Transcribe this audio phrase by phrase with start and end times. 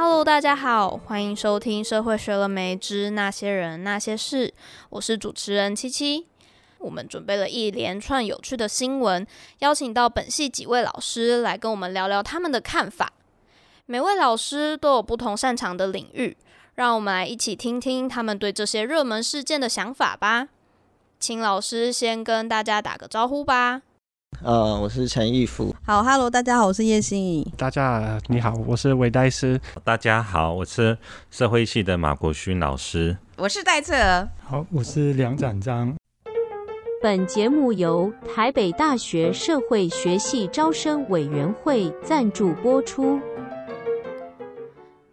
[0.00, 4.46] Hello，大家好，欢迎收听《社会学了没之那些人那些事》，
[4.90, 6.24] 我是主持人七七。
[6.78, 9.26] 我们准备了一连串有趣的新闻，
[9.58, 13.12] 邀请到本系几位老师来跟我们聊聊他们的看法。
[13.86, 16.36] 每位老师都有不同擅长的领域，
[16.76, 20.46] 让我们来一起听听他们对这些热门事件的想法吧。
[21.18, 23.82] 请老师先跟大家打个招呼吧。
[24.42, 25.74] 呃，我是陈义福。
[25.84, 27.52] 好，Hello，大家好，我是叶欣怡。
[27.56, 29.60] 大家你好，我是韦代斯。
[29.82, 30.96] 大家好，我是
[31.30, 33.16] 社会系的马国勋老师。
[33.36, 34.28] 我是戴翠儿。
[34.44, 35.96] 好，我是梁展章。
[37.02, 43.20] 本节目由台北大学社会学系招生委员会赞助播出。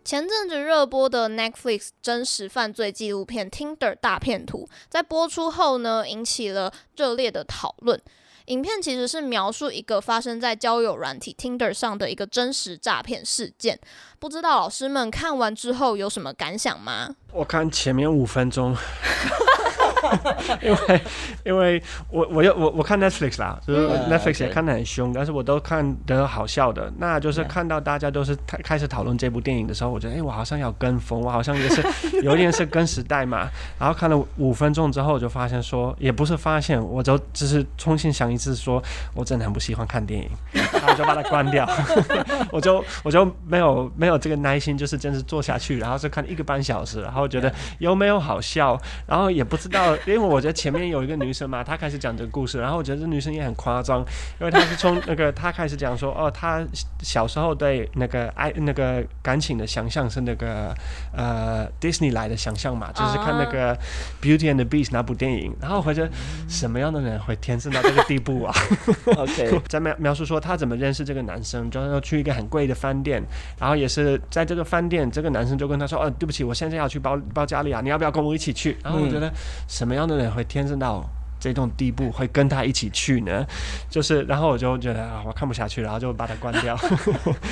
[0.03, 7.99] 前阵子热播的 Netflix 真实犯罪纪录片《Tinder 大骗徒》在播出后呢，引起了热烈的讨论。
[8.47, 13.79] 影片其实是描述一个发生在交友软体 Tinder 上的一个真实诈骗事件。
[14.19, 17.15] 不知道老师们看完之后有什么感想吗？
[17.33, 18.75] 我看前面五分钟。
[20.61, 21.01] 因为，
[21.45, 26.91] 因为我我又我我看 Netflix 啦，就是 Netflix 也看得很凶，但是我都看得好笑的。
[26.97, 31.83] 那就是看到大家都是开开始讨论这部电影的时候，我觉得哎、欸，我好像要跟风，我好像也是
[32.21, 33.49] 有一点是跟时代嘛。
[33.79, 38.81] 然后看了五分钟之后，就发现说，也不是发现，我就只是重新想一次说，
[39.13, 40.29] 我真的很不喜欢看电影，
[40.73, 41.67] 然后就把它关掉，
[42.51, 49.94] 我就我就没有没有这个耐心，就是坚持做下去，然后就看一个半小时，然后觉得有没有好笑，然后也不知道。
[50.05, 53.99] 因为我觉得前面有一个女生嘛，她开始讲这个故事，然后我觉得这女生也很夸张，
[54.39, 56.63] 因为她是从那个她开始讲说，哦，她
[56.99, 60.75] 小时候对那个爱那个感情的想象是那个
[61.15, 63.75] 呃 Disney 来的想象嘛，就是看那个
[64.21, 66.09] Beauty and the Beast 那部电影，然后我觉得
[66.47, 68.53] 什么样的人会天生到这个地步啊？
[69.17, 73.23] OK，在描描述说她怎么认识这个男生，就是要去一个很贵的饭店，
[73.57, 78.77] 然后也是在这个饭店，这个男生就跟她说，哦，对不起，我现在要去包包家里啊，你要不要跟我一起去？
[78.83, 79.31] 然后我觉得
[79.69, 79.84] 什。
[79.85, 81.07] 什么样的人会天生到
[81.39, 83.45] 这种地步，会跟他一起去呢？
[83.87, 86.75] 就是，然后我就觉得啊，我看不下去，然后就把它关掉。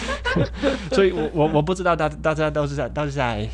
[0.91, 3.47] 所以我，我我我不知道大大家都是在都是在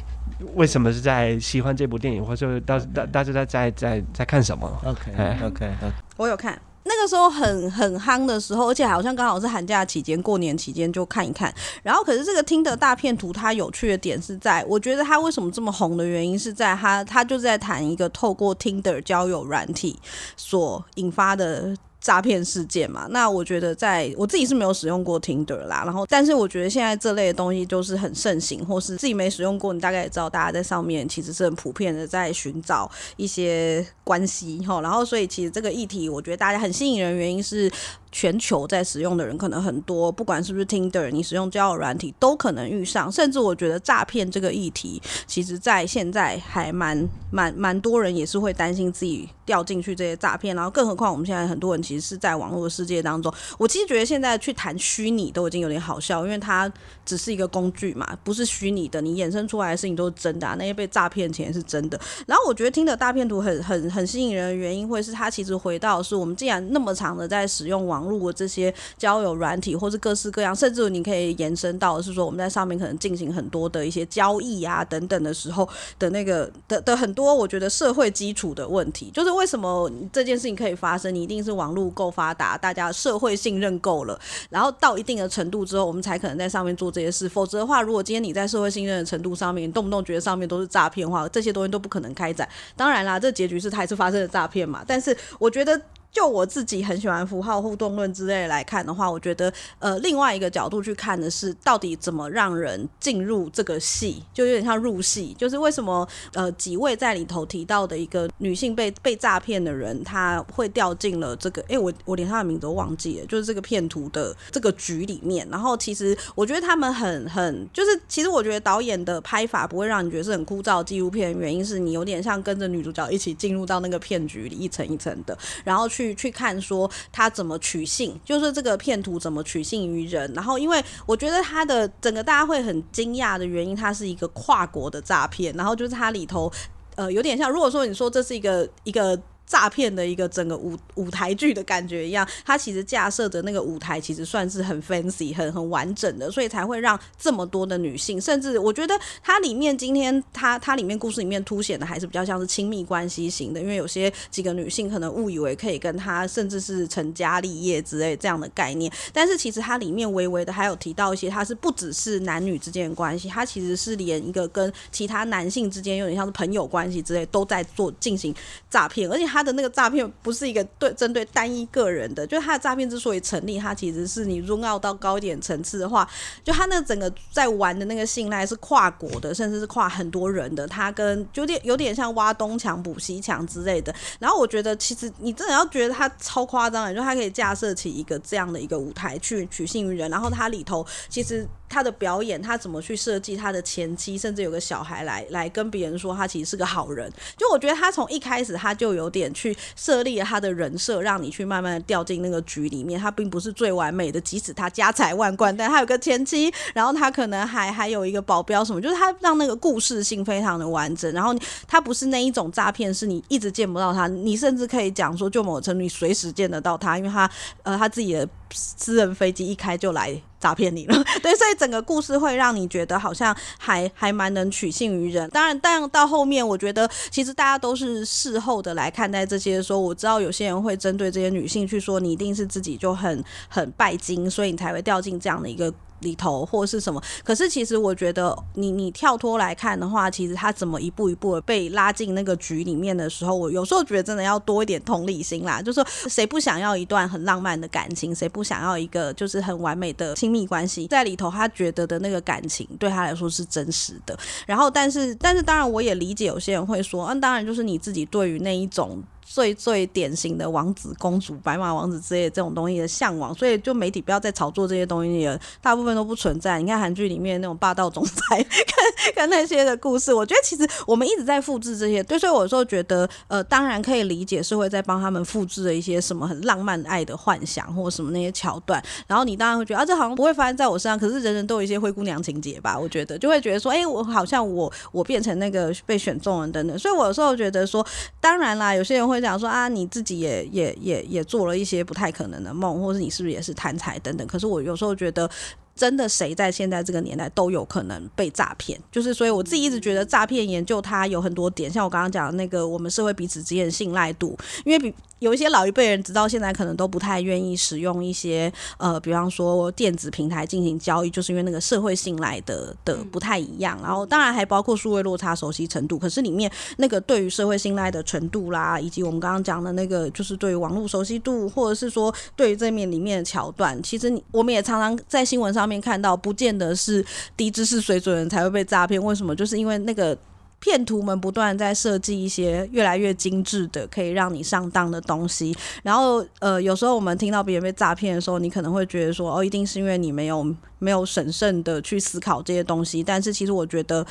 [0.56, 5.12] 为什么是在喜欢这部电影，或者大大大家在在在在看什么？OK
[5.44, 5.70] OK，
[6.16, 6.58] 我有看。
[6.90, 11.54] 那个时候很很夯的时候，而且好像刚好是寒假期间、过年期间就看一看。
[11.84, 20.00] 然后，可是这个听的大片图，它有趣的点是在，我觉得它为什么这么红的原因是在它，它就在谈一个透过 Tinder 交友软体
[20.36, 21.76] 所引发的。
[22.02, 37.72] 诈骗事件嘛，那我觉得在我自己是没有使用过 Tinder 啦，然后但是我觉得现在这类的东西就是很盛行，或是自己没使用过，你大概也知道，大家在上面其实是很普遍的在寻找一些关系哈，然后所以其实这个议题我觉得大家很吸引人，原因是。
[38.12, 43.12] 全球在使用的人可能很多，不管是不是 Tinder，你使用交友软体都可能遇上。
[43.12, 50.56] 甚至我觉得诈骗这个议题，其实在现在还蛮蛮蛮多人也是会担心自己掉进去这些诈骗。
[50.56, 53.32] 然后更何况我们现在很多人其实是在网络世界当中。
[53.60, 56.72] 我其实觉得现在去谈虚拟都已经有点好笑，因为它
[57.06, 62.00] 只是一个工具嘛，不是虚拟的，你衍生出来的事情都是真的啊，那些被诈骗钱是真的。
[62.26, 67.99] 然后我觉得 Tinder 大骗图很很很吸引人的原因，会是它其实回到是我们既然那么长的在使用网。
[68.00, 75.68] 网络这些交友软体，或是各式各样，甚至你可以延伸到是说，我们在上面可能进行很多的一些交易啊等等的时候
[75.98, 81.14] 的那个的的很多，我觉得社会基础的问题，就是为什么这件事情可以发生？
[81.14, 87.28] 你一定是网络够发达，大家社会信任够了，然后到一定的程度之后，我们才可能在上面做这些事。
[87.28, 92.48] 否则的话，如果今天你在社会信任的程度上面，动不动觉得上面都是诈骗的话，这些东西都不可能开展。
[92.76, 94.84] 当然啦，这结局是它还是发生了诈骗嘛。
[94.88, 95.82] 但是我觉得。
[96.12, 105.36] 就我自己很喜欢符号互动论之类来看的话，我觉得呃，另外一个角度去看的是，到底怎么让人进入这个戏，就有点像入戏。
[105.38, 115.48] 就是为什么呃几位在里头提到的一个女性被被诈骗的人，她会掉进了这个，哎、我我连她的名字都忘记了，就是这个骗徒的这个局里面。
[115.52, 125.88] 然后其实我觉得他们很很，就是其实我觉得导演的拍法不会让你觉得是很枯燥纪录片，原因是你有点像跟着女主角一起进入到那个骗局里，一层一层的，然后。
[125.99, 130.32] 去去去看说他怎么取信，就是这个骗徒怎么取信于人。
[130.34, 135.54] 然后，因为我觉得他的整个大家会很惊讶的原因，它是一个跨国的诈骗。
[135.56, 136.50] 然后就是它里头，
[136.96, 139.20] 呃，有点像，如果说你说这是一个一个。
[139.50, 148.94] 诈骗的一个整个舞舞台剧的感觉一样，它其实架设的那个舞台其实算是很 fancy、很很完整的，所以才会让这么多的女性，甚至我觉得
[149.24, 168.32] 它里面今天它它里面故事里面凸显的还是比较像是亲密关系型的，因为有些几个女性可能误以为可以跟他甚至是成家立业之类这样的概念，但是其实它里面微微的还有提到一些，它是不只是男女之间的关系，它其实是连一个跟其他男性之间有点像是朋友关系之类都在做进行
[168.70, 169.39] 诈骗，而且它。
[169.40, 176.06] 他的那个诈骗不是一个对针对单一个人的，就是他的诈骗之所以成立，他其实是你 zoom out 到高一点层次的话，
[176.44, 183.96] 就他那整个在玩的那个信赖是跨国的，甚至是跨很多人的，他跟有点有点像挖东墙补西墙之类的。
[184.20, 191.48] 然后我觉得其实你真的要觉得他超夸张的，就他可以架设起一个这样的一个舞台去取信于人，然后他里头其实。
[191.72, 197.08] 他的表演，他怎么去设计他的前妻，甚至有个小孩来来跟别人说他其实是个好人。
[197.38, 203.00] 就我觉得他从一开始他就有点去设立他的人设，让你去慢慢掉进那个局里面。
[203.00, 211.12] 他并不是最完美的，即使他家财万贯，但他有个前妻，然后他可能还还有一个保镖什么，就是他让那个故事性非常的完整。
[211.14, 211.34] 然后
[211.68, 217.30] 他不是那一种诈骗，是你一直见不到他，你甚至可以讲说，就某程度你随时见得到他，因为他
[217.64, 220.22] 呃他自己的私人飞机一开就来。
[220.40, 225.30] 诈骗你了， 对，所以整个故事会让你觉得好像还还蛮能取信于人。
[225.32, 235.74] 当然，但到后面，我觉得其实大家都是事后的来看待这些说，我知道有些人会针对这些女性去说，你一定是自己就很很拜金，所以你才会掉进这样的一个。
[236.02, 245.62] 里头或是什么，可是其实我觉得你你跳脱来看的话，其实他怎么一步一步被拉进那个局里面的时候，我有时候觉得真的要多一点同理心啦。
[245.64, 248.14] 就是说，谁不想要一段很浪漫的感情？
[248.14, 250.88] 谁不想要一个就是很完美的亲密关系？
[250.88, 254.18] 在里头，他觉得的那个感情对他来说是真实的。
[254.46, 259.04] 然后，但是但是当然我也理解有些人会说，嗯，当然就是你自己对于那一种。
[259.32, 266.60] 最最典型的王子公主、白马王子之类的这种东西的向往，所以就媒体不要再炒作这些东西了，大部分都不存在。
[266.60, 272.02] 你看韩剧里面那种霸道总裁， 看看那些的故事，我觉得其实我们一直在复制这些。
[272.02, 278.84] 对，所以我有时候觉得，呃，当然可以理解是会在帮他们复制了一些什么很浪漫爱的幻想，或什么那些桥段。
[279.06, 280.98] 然后你当然会觉得啊，这好像不会发生在我身上。
[280.98, 282.76] 可是人人都有一些灰姑娘情节吧？
[282.76, 286.80] 我觉得就会觉得说，哎、我好像我我变成那个被选中人等等。
[286.80, 287.86] 所以我有时候觉得说，
[288.20, 294.26] 当然啦，有些人会讲说啊，你自己也也也也做了一些不太可能的梦，或是你是不是也是贪财等等。
[294.28, 295.30] 可是我有时候觉得。
[295.80, 313.78] 真的，谁在现在这个年代都有可能被诈骗，就是所以我自己一直觉得诈骗研究它有很多点，像我刚刚讲的那个，我们社会彼此之间的信赖度，因为比有一些老一辈人直到现在可能都不太愿意使用一些呃，比方说电子平台进行交易，就是因为那个社会信赖的的不太一样。
[313.84, 327.06] 然后当然还包括数位落差、熟悉程度，可是里面那个对于社会信赖的程度啦，以及我们刚刚讲的那个就是对于网络熟悉度，或者是说对于这面里面的桥段，其实你我们也常常在新闻上面看到，不见得是
[327.38, 329.02] 低知识水准人才会被诈骗。
[329.02, 329.36] 为什么？
[329.36, 330.18] 就是因为那个
[330.60, 335.56] 骗徒们不断在设计一些越来越精致的，可以让你上当的东西。
[335.84, 340.44] 然后，呃，有时候我们听到别人被诈骗的时候，你可能会觉得说，哦，一定是因为你没有
[340.80, 343.04] 没有审慎的去思考这些东西。
[343.04, 344.06] 但是，其实我觉得。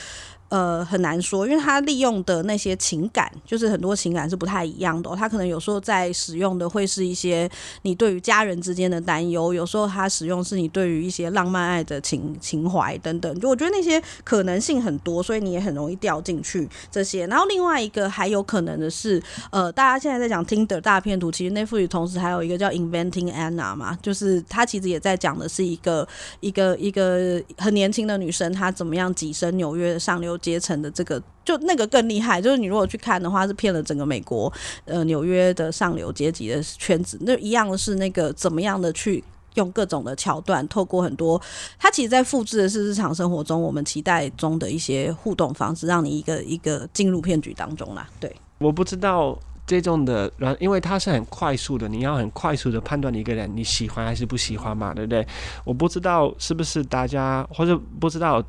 [0.49, 5.15] 呃，很难说，因为他利用的那些情感，就是很多情感是不太一样的。
[5.15, 7.49] 他可能有时候在使用的会是一些
[7.83, 13.39] 你对于家人之间的担忧，有时候他使用是你对于一些浪漫爱的情情怀等等。
[13.39, 17.27] 就我觉得那些可能性很多，所以你也很容易掉进去这些。
[17.27, 26.09] 然后另外一个还有可能的是，呃，大家现在在讲 Tinder 大骗图，其实 Netflix 同时还有一个叫 Inventing Anna 嘛，就是他其实也在讲的是一个
[26.41, 34.53] 一个一个很年轻的女生，她怎么样跻身纽约的上流阶层的这个，就那个更厉害，就是你如果去看的话，是骗了整个美国，
[34.85, 37.19] 呃，纽约的上流阶级的圈子。
[37.23, 39.23] 那一样是那个怎么样的去
[39.55, 41.41] 用各种的桥段，透过很多，
[41.79, 48.09] 它其实在复制的是日常生活中我们期待中的一些互动方式，让你一个一个进入骗局当中啦。
[48.21, 49.39] 对，我不知道。
[49.69, 55.25] 这种的，然因为它是很快速的，你要很快速的判断一个人你喜欢还是不喜欢嘛，对不对？
[55.63, 58.43] 我不知道是不是大家，或者不知道，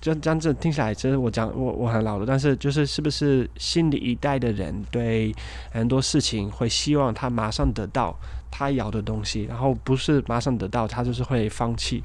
[0.00, 5.32] 这这样子听起来，其实我讲我我很老了，但是就是是不是新的一代的人对
[5.70, 8.12] 很多事情会希望他马上得到。
[8.56, 12.00] 他要的东西，然后不是马上得到，他就是会放弃。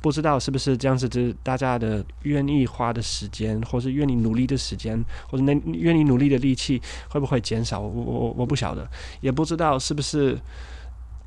[0.00, 7.80] 不知道是不是这样子，就是大家的愿意花的时间，或是愿意努力的时间，或者那愿意努力的力气，会不会减少？
[7.80, 8.88] 我我我不晓得，
[9.20, 10.38] 也不知道是不是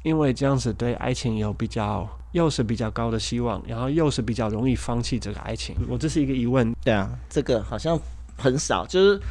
[0.03, 5.75] 因为这样子对爱情有比较，又是比较高的希望，然后又是比较容易放弃这个爱情。
[5.89, 6.73] 我这是一个疑问。
[6.85, 7.99] 对啊，这个好像。
[8.37, 9.21] 很少，就是。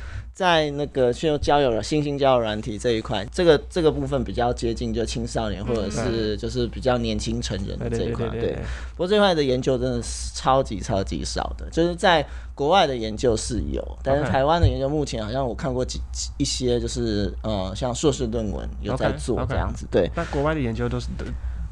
[0.40, 8.26] 在那个就交友了新兴交友软体这一块，这个这个部分比较接近就青少年或者是就是比较年轻成人的这一块。
[8.30, 8.56] 对，
[8.92, 16.00] 不过这块的研究真的是超级超级少的，就是在国外的研究是有，但是台湾的研究目前好像我看过几
[16.38, 19.86] 一些，就是呃像硕士论文有在做这样子。
[19.90, 21.08] 对，那国外的研究都是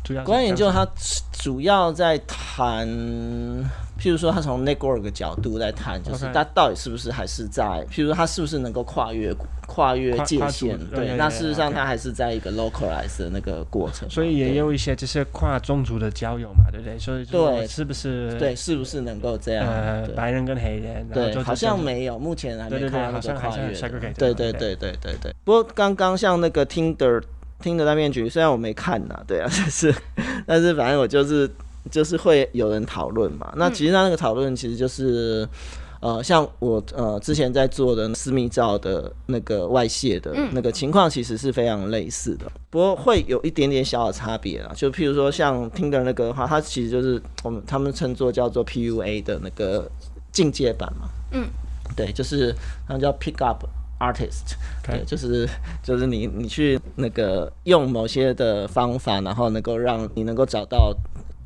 [0.05, 0.87] 主要国外研究它
[1.33, 2.87] 主要在谈。
[3.99, 9.35] 譬如说，他从 network 角度来谈，就是他到底是不是还是在.譬如说他是不是能够跨越
[9.67, 10.79] 跨越界限？
[10.91, 14.09] 对，那事实上他还是在一个 localize 的那个过程。
[14.09, 16.99] 所以也有一些就是跨种族的交友嘛，对不对？
[16.99, 18.39] 所以对，是不是？
[18.39, 19.67] 对，是不是能够这样？
[19.67, 23.73] 呃，白人跟黑人，对，好像没有，目前还没看到那个跨越。
[24.13, 25.35] 对对对对对对。
[25.45, 27.21] 不过刚刚像那个 Tinder
[27.61, 29.95] Tinder 大骗局，虽然我没看呐，对啊， 但是
[30.47, 31.51] 但是反正我就是。
[31.91, 35.49] 就是会有人讨论嘛，那其实他那个讨论其实就是，
[36.01, 44.73] 呃，像我呃之前在做的私密照的那个外泄的那个情况，其实是非常类似的，不过会有一点点小的差别啊。
[44.77, 49.91] 就譬如说像 Tinder 那个的话，它其实就是我们他们称作叫做 PUA 的那个
[50.31, 51.09] 进阶版嘛。
[51.33, 51.49] 嗯，
[51.97, 52.55] 对，就是
[52.87, 53.65] 他们叫 Pick Up
[53.99, 54.55] Artist，
[54.87, 55.49] 对，就是
[55.83, 60.95] 就是你你去那个用某些的方法，然后能够让你能够找到。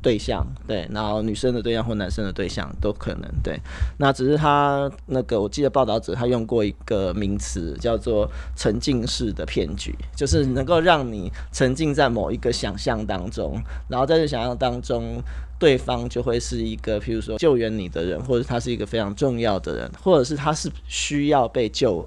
[0.03, 3.57] 对象对，然后女生的对象或男生的对象都可能对，
[3.97, 13.57] 那只是他那个我记得报道者他用过一个名词叫做沉浸式的骗局，就是能够让你沉浸在某一个想象当中，
[13.87, 15.23] 然后在这想象当中，
[15.57, 22.05] 对方就会是一个譬如说救援你的人，或者他是一个非常重要的人，或者是他是需要被救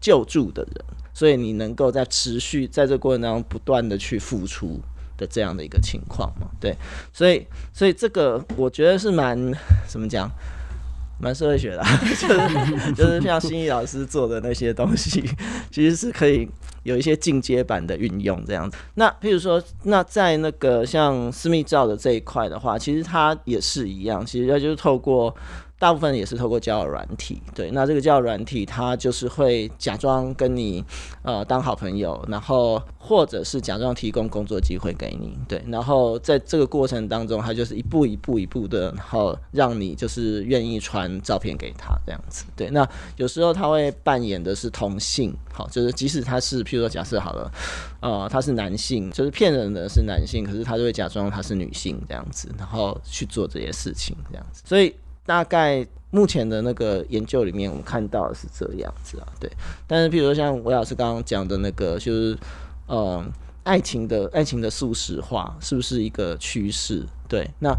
[0.00, 4.78] 救助的人，所以你能够在持续在这过程当中不断的去付出。
[5.18, 6.74] 的这样的一个情况嘛，对，
[7.12, 9.36] 所以所以这个我觉得是蛮
[9.86, 10.30] 怎么讲，
[11.20, 11.82] 蛮社会学的，
[12.16, 15.22] 就是就是像心怡老师做的那些东西，
[15.70, 16.48] 其实是可以
[16.84, 18.78] 有一些进阶版的运用这样子。
[18.94, 25.34] 那譬如说，那在那个像私密照的这一块的话，其实它也是一样，其实它就是透过。
[25.78, 30.84] 大部分也是透过交友软体，对，那这个交友软体它就是会假装跟你
[31.22, 42.84] 呃当好朋友，然后或者是假装提供工作机会给你，对，然后在这个过程当中，它就是一步一步一步的，然后让你就是愿意传照片给他这样子，对，那
[43.16, 47.52] 有时候他会扮演的是同性，好，就是即使他是譬如说假设好了，
[48.00, 54.92] 呃，他是男性，就是骗人的是男性，可是他就会假装他是女性这样子，然后去做这些事情这样子，所以。
[55.28, 59.52] 大概目前的那个研究里面，我们看到的是这样子啊，对。
[59.86, 62.38] 但是，譬如说像吴老师刚刚讲的那个，就是，
[62.86, 63.30] 嗯，
[63.62, 67.04] 爱情的爱情的素食化是不是一个趋势？
[67.28, 67.76] 对，那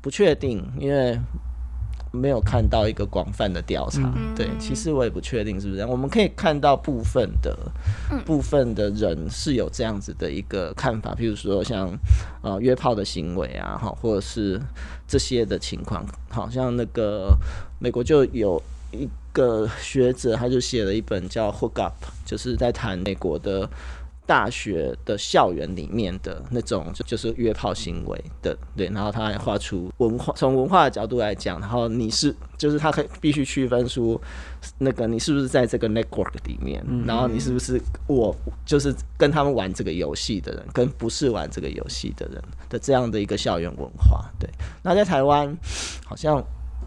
[0.00, 1.18] 不确定，因为。
[2.12, 5.90] 没有看到一个广泛的调查，嗯、对，其实我也不确定是不是这样。
[5.90, 7.56] 我们可以看到部分的，
[8.24, 11.90] 部分的人是有这样子的一个看法，譬如说像
[12.42, 14.60] 呃约炮的行为啊，哈，或者是
[15.08, 17.34] 这些的情况，好像那个
[17.78, 23.68] 美国就有一个学者，他就写了一本叫《Hook Up》，就是在谈美国的。
[24.24, 34.18] 大学的校园里面的那种就就是约炮行为的，对，然后他还画出文化，从文化的角度来讲，然后你是就是他可以必须区分出
[34.78, 44.48] 那个你是不是在这个 network 里面，然后你是不是我就是跟他们玩这个游戏的人，跟不是玩这个游戏的人的这样的一个校园文化，对。
[44.82, 45.54] 那在台湾
[46.06, 46.42] 好像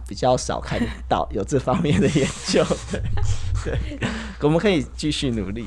[0.08, 3.02] 比较少看到有这方面的研究，对，
[3.66, 4.10] 对，
[4.42, 5.66] 我们可以继续努力。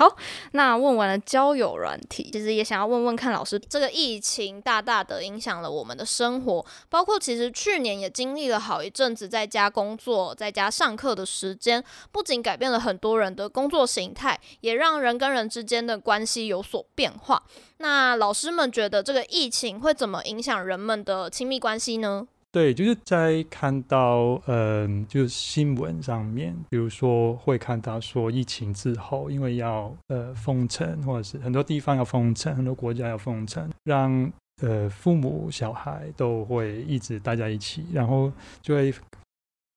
[0.00, 0.16] 好，
[0.52, 17.42] 那问完了交友软体，其实也想要问问看老师，这个疫情大大的影响了我们的生活，包括其实去年也经历了好一阵子在家工作、在家上课的时间，不仅改变了很多人的工作形态，也让人跟人之间的关系有所变化。
[17.76, 22.26] 那老师们觉得这个疫情会怎么影响人们的亲密关系呢？
[22.52, 38.92] 对，就是在看到，嗯，就是新闻上面，比如说会看到说疫情之后，因为要呃封城，或者是很多地方要封城，很多国家要封城，让呃父母小孩都会一直待在一起，然后就会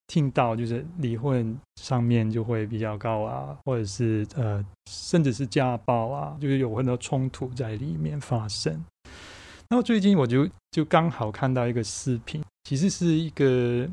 [0.07, 8.83] 听到就是离婚上面就会比较高啊，或者是呃甚至是家暴啊，就是有很多冲突在里面发生。
[9.69, 12.41] 然后最近我就就刚好看到一个视频。
[12.65, 13.85] 其实是一个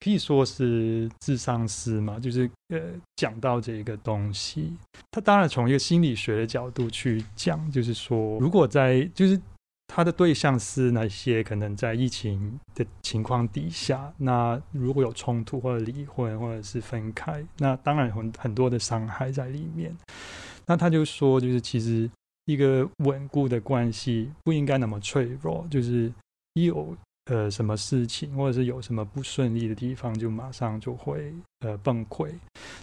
[0.00, 2.80] 可以说是智商师嘛，就是呃
[3.14, 4.76] 讲到这个东西，
[5.12, 9.40] 他当然从一个心理学的角度去讲，就是说如果在就是
[9.86, 19.96] 他的对象是那些可能在疫情的情况底下，那如果有冲突或者离婚或者是分开，那当然很很多的伤害在里面。
[20.66, 22.10] 那他就说，就是其实
[22.46, 26.12] 一个稳固的关系不应该那么脆弱，就是
[26.54, 26.96] 一有
[27.26, 32.32] 呃什么事情或者是有什么不顺利的地方，就马上就会呃崩溃。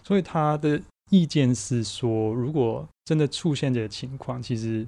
[0.04, 4.88] 所以他的意见是说，如果真的出现这个情况，其实。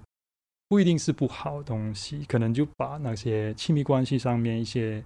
[0.69, 5.03] 不一定是不好的东西，可能就把那些亲密关系上面一些，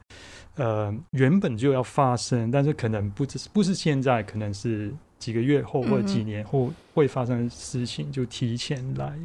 [0.56, 9.18] 呃，原本就要发生，但是可能不只是不是现在，可能是几个月后或者几年后会发生的事情，就提前来，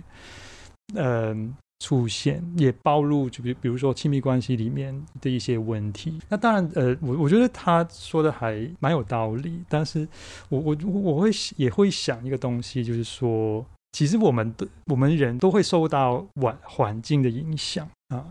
[0.95, 1.37] 呃，
[1.81, 6.19] 出现，也暴露，就比比如说亲密关系里面的一些问题。
[6.29, 10.09] 那当然，呃，我我觉得他说的还蛮有道理，但是
[10.49, 13.65] 我我我会也会想一个东西，就是说。
[13.95, 18.25] 其实我们的我们人都会受到环环境的影响啊，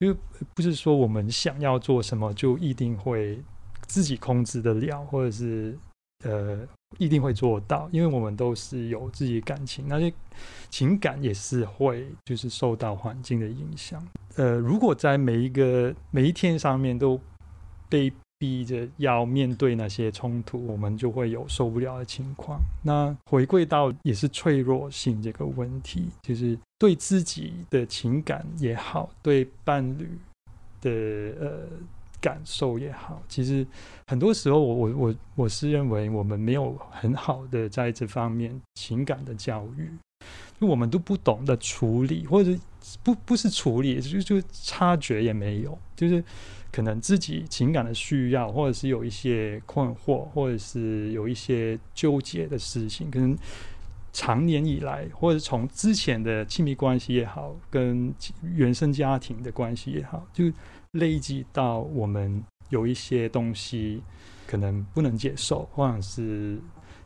[0.00, 0.14] 因为
[0.54, 3.42] 不是说我们想要做什么就一定会
[3.86, 5.74] 自己控制得了，或者是
[6.24, 6.58] 呃
[6.96, 10.12] 一定会做到，因为我们都是有自己感情，那些
[10.70, 14.02] 情感也是会就是受到环境的影响。
[14.36, 17.20] 呃，如果在每一个每一天上面都
[17.88, 22.60] 被逼着要面对那些冲突，我们就会有受不了的情况。
[22.82, 30.08] 那回归到也是脆弱性这个问题，就是对自己的情感也好，对伴侣
[30.80, 30.90] 的
[31.40, 31.68] 呃
[32.20, 33.66] 感受也好，其实
[34.06, 39.90] 很多时候我我我我是认为我们没有很好的在这方面情感的教育，
[40.60, 42.56] 就我们都不懂得处理，或者
[43.02, 46.22] 不不是处理，就就察觉也没有，就是。
[46.70, 53.34] 可能自己情感的需要，或者是有一些困惑，或者是有一些纠结的事情，可能
[54.12, 60.44] 长年以来，或者从之前的亲密关系也好，跟原生家庭的关系也好，就
[60.92, 64.02] 累积到我们有一些东西
[64.46, 66.58] 可能不能接受，或者是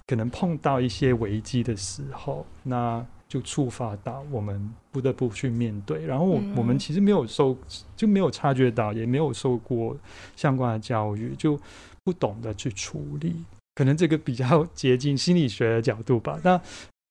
[0.06, 3.04] 可能碰到一些危机的时候，那。
[3.28, 7.56] 就触发到我们不得不去面对，然后我我们其实没有受，
[7.96, 9.96] 就没有察觉到，也没有受过
[10.36, 11.58] 相关的教育，就
[12.04, 13.34] 不懂得去处理。
[13.74, 16.38] 可能这个比较接近心理学的角度吧。
[16.44, 16.60] 那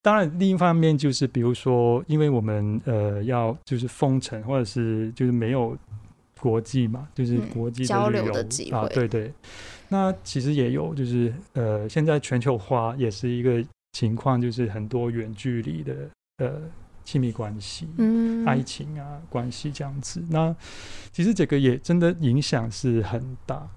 [0.04, 5.76] 当然，另一方面就是，比如说，因为我们呃要就是封城，或者是就是没有
[6.42, 9.32] 国际嘛，就是国际的交流的机会啊，对对。
[9.88, 13.64] 那其实也有，就是呃，现在全球化也是一个。
[13.94, 15.94] 情况就是很多远距离的
[16.38, 16.62] 呃
[17.04, 20.24] 亲密关系、嗯、爱情啊关系这样子。
[20.30, 20.56] 那
[21.12, 23.70] 其实这个也真的影响是很大，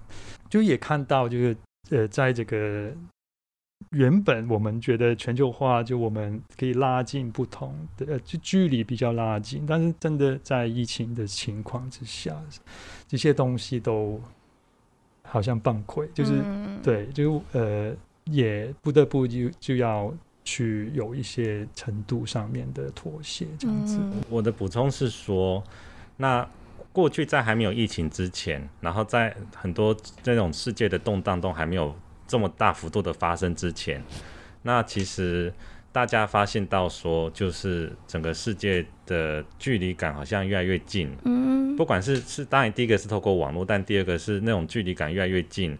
[0.49, 1.57] 就也看到就是
[1.89, 2.93] 呃在这个
[3.91, 12.35] 原本我们觉得全球化就我们可以拉近不同的呃就距离比较拉近，但是真的在疫情的情况之下，
[13.07, 14.21] 这些东西都
[15.23, 17.95] 好像崩溃，就是、嗯、对，就呃。
[18.31, 20.11] 也不得不就就要
[20.43, 23.99] 去有一些程度上面的妥协，这样子。
[24.31, 25.63] 我的补充是说，
[26.17, 26.49] 那
[26.91, 31.95] 过去在还没有疫情之前，然后在很多这种世界的动荡都还没有
[32.27, 34.03] 这么大幅度的发生之前，
[34.63, 35.53] 那其实
[35.91, 41.09] 大家发现到说，就是整个世界的距离感好像越来越近。
[41.23, 45.77] 嗯，不管是是当然第一个是透过网络，但第二个是那种距离感越来越近，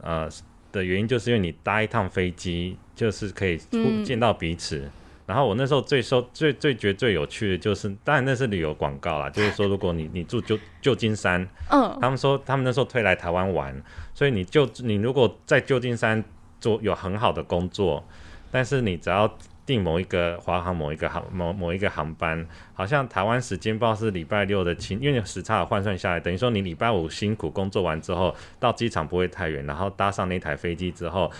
[0.00, 0.28] 呃。
[0.72, 3.56] 的原因就是因为你搭一趟飞机，就是可以
[4.04, 4.78] 见到彼此。
[4.78, 4.90] 嗯、
[5.26, 13.82] 然后我那时候最收最最觉得最有趣的就是，当然那是旅游广告啦，就是说如果你你住旧旧金山，嗯，他们说他们那时候推来台湾玩，
[14.14, 16.22] 所以你就你如果在旧金山
[16.60, 18.04] 做有很好的工作，
[18.50, 19.32] 但是你只要。
[19.66, 31.32] 订某一个华航某一个航某某一个航班，好像台湾时间报是礼拜六的清，因为时差换算下来，等于说你礼拜五辛苦工作完之后，到机场不会太远，然后搭上那台飞机之后。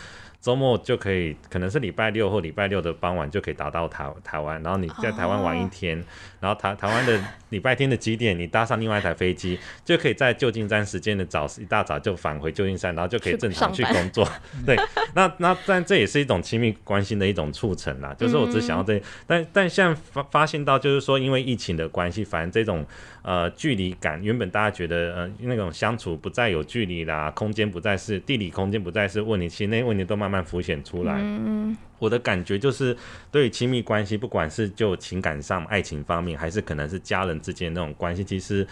[0.45, 6.05] 周末就可以，可能是礼拜六或礼拜六的傍晚就可以达到台台湾，然后你在台湾玩一天，哦、
[6.41, 14.29] 然后台台湾的礼拜天的几点，你搭上另外一台飞机，就可以在旧金山时间的早一大早就返回旧金山，然后就可以正常去工作。
[14.67, 14.77] 对，
[15.15, 22.85] 那那但这也是一种亲密关系的一种促成啦，就是我只想要这，嗯、但但现在发发现到就是说，因为疫情的关系，反正这种。
[23.27, 31.19] 呃，距离感原本大家觉得呃那种相处不再有距离啦，空间不再是地理空间不再是问题，其实那些问题都慢慢浮现出来。
[31.21, 32.95] 嗯，我我的感觉就是，
[33.31, 38.67] 对于亲密关系，不管是就情感上、爱情方面，还是可能是家人之间那种关系，其实，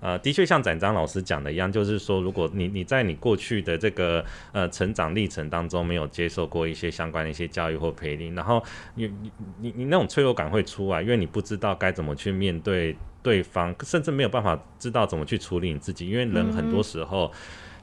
[0.00, 4.22] 呃，的确像展章老师讲的一样，就是说，如果你你在你过去的这个
[4.52, 8.62] 呃成长历程当中没有接受过一些相关的一些教育或培训，然后
[8.96, 17.32] 你你你你那种脆弱感会出来，因为你不知道该怎么去面对对方，甚至没有办法知道怎么去处理你自己，因为人很多时候，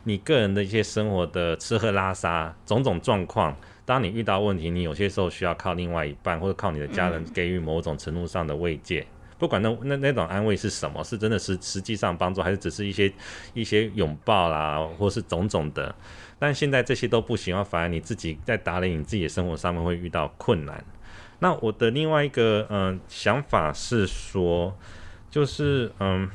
[0.04, 3.56] 你个人的一些生活的吃喝拉撒种种状况。
[3.84, 9.06] 当你遇到问题，你有些时候需要靠另外一半或者靠你的家人给予某种程度上的慰藉，
[9.38, 13.12] 不管那那那种安慰是什么，是真的是实际上帮助，还是只是一些
[13.54, 15.94] 一些拥抱啦，或是种种的。
[16.40, 20.82] 但现在这些都不行，反而你自己在打理你自己的生活上面会遇到困难。
[21.40, 24.78] 那我的另外一个嗯、想法是说，
[25.30, 26.30] 就是嗯，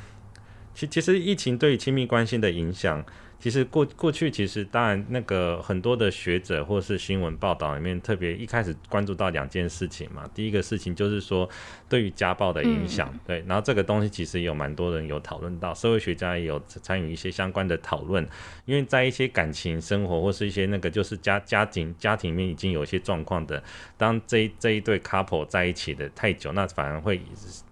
[0.75, 3.03] 其其实疫情对于亲密关系的影响。
[3.39, 10.27] 其实过过去，其实当然那个很多的学者或是新闻报道里面，特别一开始关注到两件事情嘛。
[10.33, 11.47] 第一个事情就是说，
[11.87, 18.27] 对于家暴的影响，嗯、对，然后这个东西其实有蛮多人有讨论到，社会学家也有参与一些相关的讨论。
[18.65, 23.63] 因为在一些感情生活或是一些那个就是家家庭家庭里面已经有一些状况的，
[23.97, 27.21] 当这这一对 couple 在一起的太久，那反而会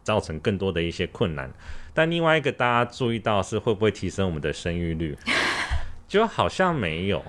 [0.06, 1.52] 造成更多的一些困难。
[1.94, 5.18] 但另外一个大家注意到是会不会提升我们的生育率？
[6.08, 7.22] 就好像没有，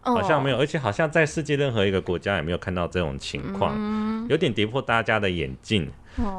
[0.00, 5.88] 好像没有，而且好像在世界任何一个国家也没有看到这种情况，有点跌破大家的眼镜。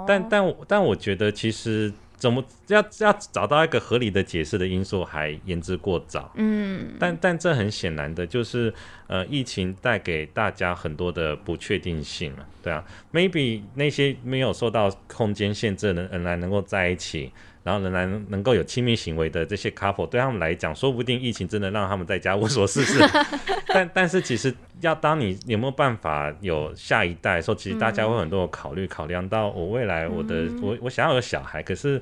[0.08, 6.32] 但但但我觉得其实怎么要要找到一个合理的解释的因素还言之过早。
[6.36, 8.74] 嗯，但但这很显然的就是
[9.08, 12.48] 呃，疫情带给大家很多的不确定性了。
[12.62, 12.82] 对啊
[13.12, 17.30] ，maybe 那些没有受到空间限制的人仍然能够在一起。
[17.64, 23.00] 然后仍然能够有亲密行为的这些 couple，对他们来讲，说不定疫情真的让他们在家无所事事。
[23.74, 32.02] 但但是其实要当你有没有办法有下一代的时候，其实大家会很多考虑考量到我未来我的我我想要有小孩，可是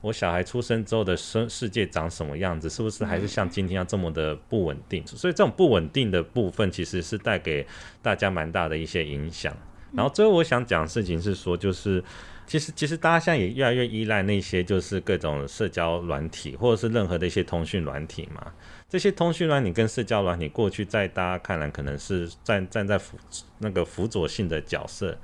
[0.00, 5.06] 我小孩出生之后的生世界长什么样子，是不是还是像今天要这么的不稳定？
[5.06, 7.66] 所以这种不稳定的部分其实是带给
[8.00, 9.54] 大家蛮大的一些影响。
[9.92, 12.02] 然后最后我想讲的事情是说，就是。
[12.46, 18.52] 其实，其实大家现在也越来越依赖那些就是各种社交软体，或者是任何的一些通讯软体嘛。
[18.88, 23.16] 这些通讯软体跟社交软体，过去在大家看来可能是站站在辅
[23.58, 25.16] 那个辅佐性的角色，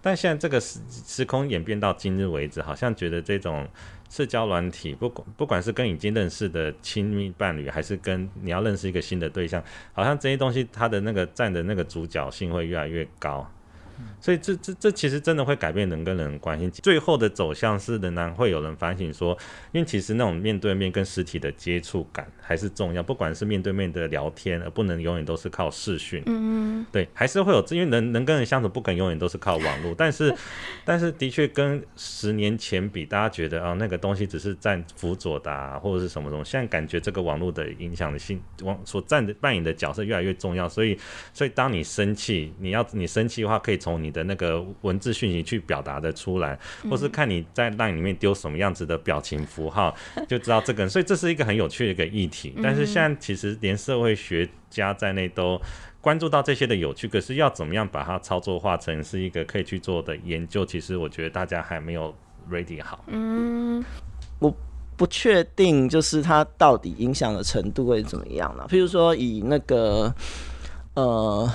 [0.00, 3.68] 但现在这个时时空演变到今日为止，好像觉得这种
[4.10, 13.48] 社交软体，不管不管是跟已经认识的亲密伴侣，还是跟你要认识一个新的对象，好像这些东西它的那个占的那个主角性会越来越高。
[14.20, 19.36] 所以这这这其实真的会改变人跟人的关系，最后的走向是仍然会有人反省说，
[19.72, 26.22] 因为其实那种面对面跟实体的接触感还是重要，不管是面对面的聊天，而不能永远都是靠视讯。
[26.26, 30.34] 嗯，对，还是会有，因为人人跟人相处不可能永远都是靠网络，但是
[30.84, 40.98] 但是的确跟十年前比，大家觉得啊、哦、那个东西只是占辅佐的啊，或者是什么东西，现在感觉这个网络的影响的性网所占的扮演的角色越来越重要，所以
[41.32, 49.94] 所以当你生气，你要你生气的话，可以从你的那个文字讯息去表达的出来，或是看你在 LINE 里面丢什么样子的表情符号，
[50.26, 50.88] 就知道这个人。
[50.88, 52.54] 所以这是一个很有趣的一个议题。
[52.62, 55.60] 但是现在其实连社会学家在内都
[56.00, 62.14] 关注到这些的有趣，可是要怎么样把它操作化成是一个可以去做的研究，其实我觉得大家还没有
[62.50, 63.04] ready 好。
[63.08, 63.84] 嗯，
[64.38, 64.56] 我
[64.96, 68.64] 不确定就是它到底影响的程度会怎么样呢？
[68.70, 70.14] 譬如说以那个
[70.94, 71.46] 呃。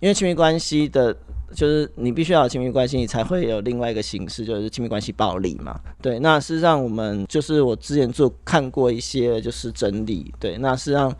[0.00, 1.12] 因为亲密关系的，
[1.54, 5.78] 就是你必须要有亲密关系，你才会有另外一个形式，就是亲密关系暴力嘛。
[6.00, 11.12] 对，那事实上我们就是我之前做看过一些就是整理，对，那事实上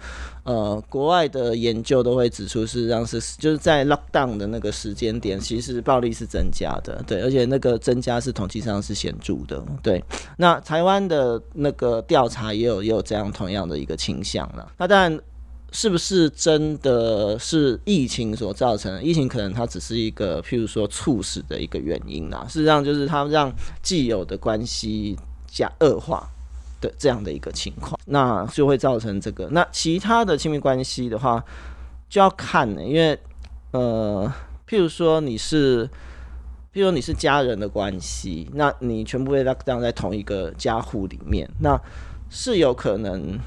[0.44, 10.02] 呃国外的研究都会指出，事实上是就是在 lockdown 的那个时间点，其实暴力是增加的，对，而且那个增加是统计上是显著的，对。
[10.36, 15.18] 那台湾的那个调查也有也有这样同样的一个倾向了，那当然。
[15.70, 19.02] 是不是真的是疫情所造成的？
[19.02, 22.46] 疫情可能它只是一个，譬如说猝死的一个原因啊。
[22.48, 23.52] 事实上，就是它让
[23.83, 26.26] 既有的关系加恶化
[26.81, 29.46] 的这样的一个情况，那就会造成这个。
[29.50, 31.44] 那其他的亲密关系的话，
[32.09, 33.18] 就要看呢，因为
[33.72, 34.33] 呃，
[34.66, 35.87] 譬如说你是，
[36.72, 41.78] 譬如说你是家人的关系，那你全部被 lock down 在同一个家户里面，那
[42.31, 43.38] 是有可能，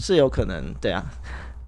[0.00, 1.04] 是有可能，对啊。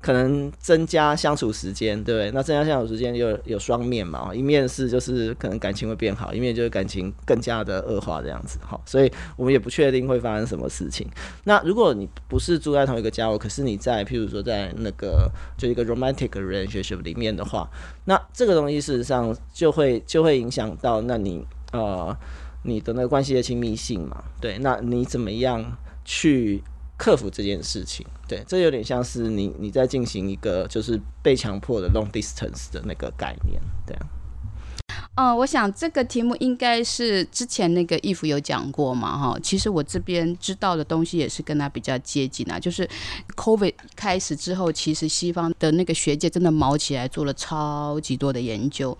[0.01, 2.29] 可能增加相处时间，对不对？
[2.33, 11.09] 那增加相处时间有有双面嘛，一面是就是可能感情会变好，一面就是感情更加的恶化这样子，好，所以我们也不确定会发生什么事情。
[11.45, 17.71] 那如果你不是住在同一个家，可是你在譬如说在那个就一个 romantic relationship 里面的话，
[18.07, 22.12] 那这个东西事实上就会就会影响到那你呃
[22.64, 25.64] 你的那个关系的亲密性嘛，对，那你怎么样
[26.05, 26.61] 去？
[26.99, 34.07] 克服这件事情，对，这有点像是你你在进行一个就是被强迫的 long distance 的那个概念，对啊。
[35.14, 39.38] 嗯，我想这个题目应该是之前那个 Eve 有讲过嘛，哈。
[39.42, 42.59] 其实我这边知道的东西也是跟他比较接近啊。
[42.59, 42.88] 就是
[43.37, 48.97] COVID 开始之后，其实西方的那个学界真的毛起来做了超级多的研究。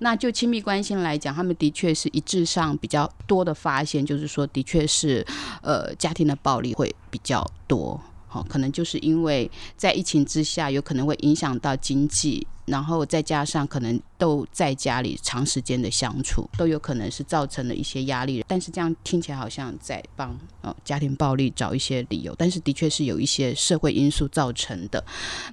[0.00, 5.26] 那就亲密关系来讲，他们的确是一致上比较多的发现，就是说的确是
[5.62, 7.98] 呃家庭的暴力会比较多。
[8.34, 12.44] 好，可能就是因为在疫情之下，有可能会影响到经济。
[12.66, 18.44] 然后再加上可能都在家里长时间的相处，都有可能是造成了一些压力。
[18.48, 25.04] 但是这样听起来好像在帮呃家庭暴力找一些理由，但是的确是有一些社会因素造成的。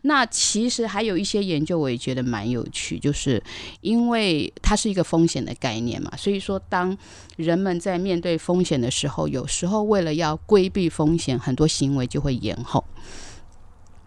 [0.04, 3.44] 那其实还有一些研究，我也觉得蛮有趣，就是
[3.82, 6.98] 因为它是一个风险的概念嘛，所以说当
[7.36, 12.86] 人们在面对风险的时候，有时候为了要规避风险，很多行为就会延后。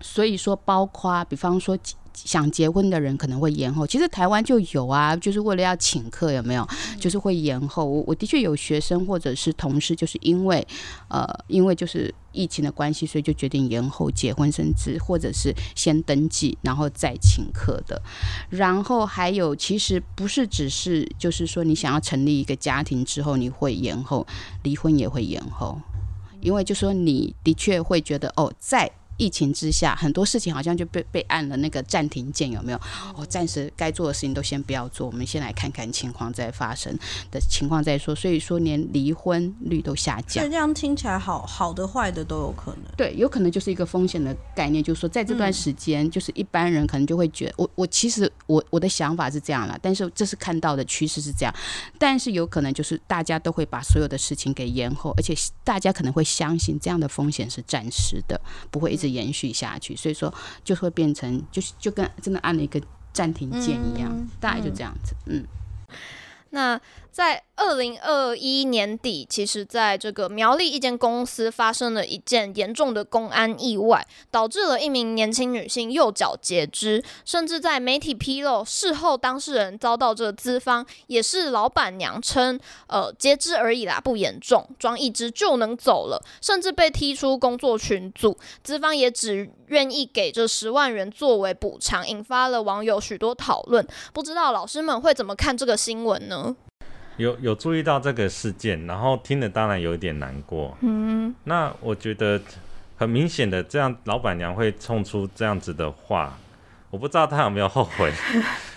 [0.01, 1.79] 所以说，包括比方说。
[2.15, 6.67] 想结婚的人可能会延后，其实台湾就有啊，就是为了要请客，有没有？
[6.99, 7.85] 就是会延后。
[7.85, 10.67] 我我的确有学生或者是同事，就是因为
[11.09, 18.01] 呃，因为就是疫情的关系，所以就决定延后结婚，甚至或者是先登记然后再请客的。
[18.49, 24.27] 然后还有，其实不是只是就是说你想要成立一个家庭之后你会延后，
[24.63, 25.81] 离婚也会延后，
[26.41, 28.91] 因为就说你的确会觉得哦，在。
[29.17, 32.81] 疫情之下，很多事情好像就被被按了那个暂停键，有没有？
[33.17, 36.93] 哦，暂时该做的事情都先不要做，我们先来看看情况再发生
[37.31, 38.15] 的情况再说。
[38.15, 40.49] 所以说，连离婚率都下降。
[40.51, 42.85] 这样听起来好好的坏的都有可能。
[42.97, 51.55] 对，有可能就是一个风险的概念，就是说在这段时间，就是一般人可能就会觉得，我我其实我我的想法是这样了，但是这是看到的趋势是这样，
[51.99, 58.41] 但是有可能就是大家都会把所有的事情给延后，而且大家可能会相信这样的风险是暂时的，
[58.73, 59.04] 不会一直。
[59.09, 62.81] 延续下去，所以说就会变成，就是就跟真的按了一个
[63.13, 65.45] 暂停键一样，嗯、大概就这样子，嗯。
[66.51, 66.81] 那
[67.15, 93.87] 在二零二一年底，其实在这个苗栗一间公司发生了一件严重的公安意外，导致了一名年轻女性右脚截肢，甚至在媒体披露事后，当事人遭到这资方也是老板娘称，呃，截肢而已啦，不严重，装一只就能走了，甚至被踢出工作群组，资方也只愿意给这十万元作为补偿，引发了网友许多讨论。
[94.13, 96.57] 不知道老师们会怎么看这个新闻呢？
[97.17, 100.77] 有有注意到这个事件，然后听了当然有一点难过。
[100.81, 102.41] 嗯，那我觉得
[102.97, 106.39] 很明显的，这样老板娘会冲出这样子的话，
[106.91, 108.13] 我不知道她有没有后悔，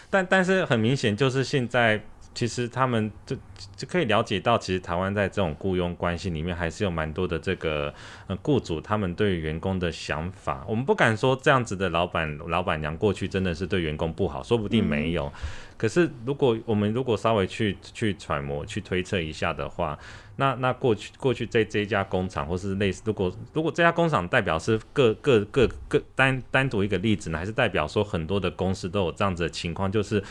[0.10, 2.02] 但但是很明显就是现在。
[2.38, 3.36] 其实他们就
[3.76, 7.92] 就可以了解到，其实台湾在这种雇佣关系里面，还是有蛮多的这个
[8.28, 10.64] 呃雇主他们对员工的想法。
[10.68, 15.34] 我们不敢说这样子的老板老板娘过去真的是对员工不好，说不定没有。
[15.78, 19.98] 可是如果我们如果稍微去去揣摩、去推测一下的话，
[20.36, 30.24] 那那过去过去在这一家工厂或是类似，如果如果这家工厂代表是各各各各单单独一个例子呢，还是代表说很多的公司都有这样子的情况，就是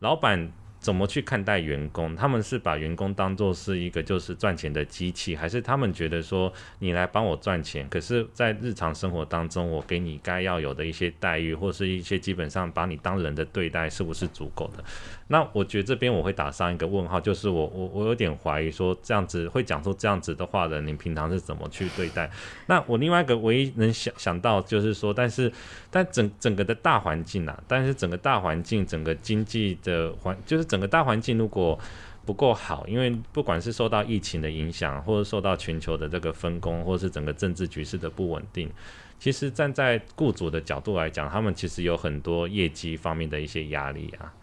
[0.00, 0.52] 老板。
[0.80, 2.14] 怎么去看待员工？
[2.14, 14.84] 他们是把员工当作是一个就是赚钱的机器，还是他们觉得说你来帮我赚钱，可是，在日常生活当中，我给你该要有的一些待遇，或是一些基本上把你当人的对待，是不是足够的？
[15.30, 22.30] 那我觉得这边我会打上一个问号，就是我我我有点怀疑说，这样子会讲出这样子的话的，你平常是怎么去对待？
[22.66, 25.52] 那我另外一个唯一能想想到就是说，但是
[25.90, 31.78] 但整整个的大环境啊，但是整个大环境，整个经济的环，就是整个大环境如果
[32.24, 38.70] 不够好，因为不管是受到疫情的影响，或者受到全球的这个分工，或者是整个政治局势的不稳定，
[39.18, 44.34] 其实站在雇主的角度来讲，他们其实有很多业绩方面的一些压力啊。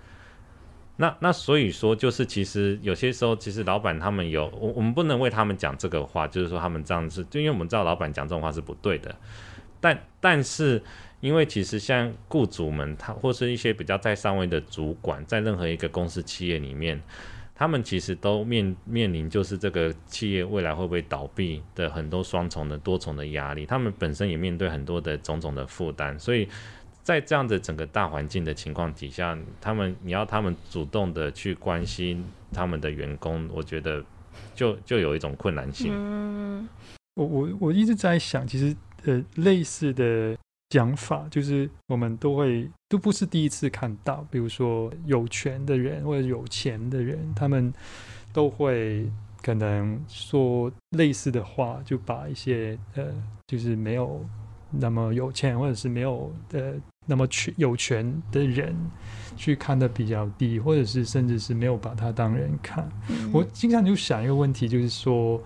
[0.97, 9.13] 那那所以说，就是其实有些时候，其实老板他们有我我们不能为他们讲这个话，就是说他们这样子，就因为我们知道老板讲这种话是不对的。
[9.81, 10.81] 但但是
[11.25, 17.01] 因为其实像雇主们，他或是一些比较在上位的主管，在任何一个公司企业里面，
[17.55, 26.47] 他们其实都面面临就是这个企业未来会不会倒闭的很多双重的多重的压力，他们本身也面对很多的种种的负担，所以
[27.01, 34.05] 在这样的整个大环境的情况底下，他们你要他们主动的去关心他们的员工，我觉得
[34.53, 35.91] 就就有一种困难性。
[35.91, 36.69] 嗯，
[37.15, 40.37] 我我我一直在想，其实呃类似的。
[40.69, 47.71] 讲法就是我们都会都不是第一次看到，比如说有权的人或者有钱的人，他们
[48.33, 49.09] 都会
[49.41, 53.13] 可能说类似的话，就把一些呃，
[53.47, 54.25] 就是没有
[54.71, 56.73] 那么有钱或者是没有呃
[57.05, 58.75] 那么权有权的人
[59.37, 62.89] 去看得比较低，或者是甚至是没有把他当人看。
[63.07, 63.29] 嗯。
[63.31, 65.41] 我经常就想一个问题，就是说。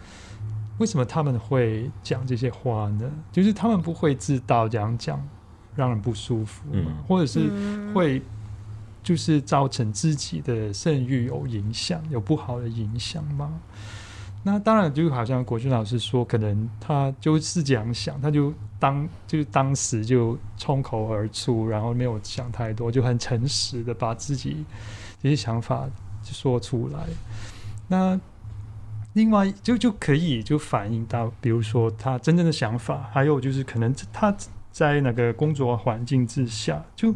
[0.79, 3.09] 为什么他们会讲这些话呢？
[3.31, 5.21] 就是他们不会知道这样讲
[5.75, 6.85] 让人不舒服吗？
[6.87, 7.49] 嗯、或者是
[7.93, 8.21] 会
[9.03, 13.59] 就是造成自己的声誉有影响、有不好的影响吗？
[14.41, 24.65] 那当然，就好像国军老师说，可能他就是这样想，他就当就当时就冲口而出，然后没有想太多，就很诚实的把自己
[25.21, 25.85] 这些想法
[26.23, 27.05] 就说出来。
[27.87, 28.19] 那。
[29.19, 34.33] 另外，就就可以就反映到，比如说他真正的想法，还有就是可能他
[34.71, 37.13] 在那个工作环境之下，就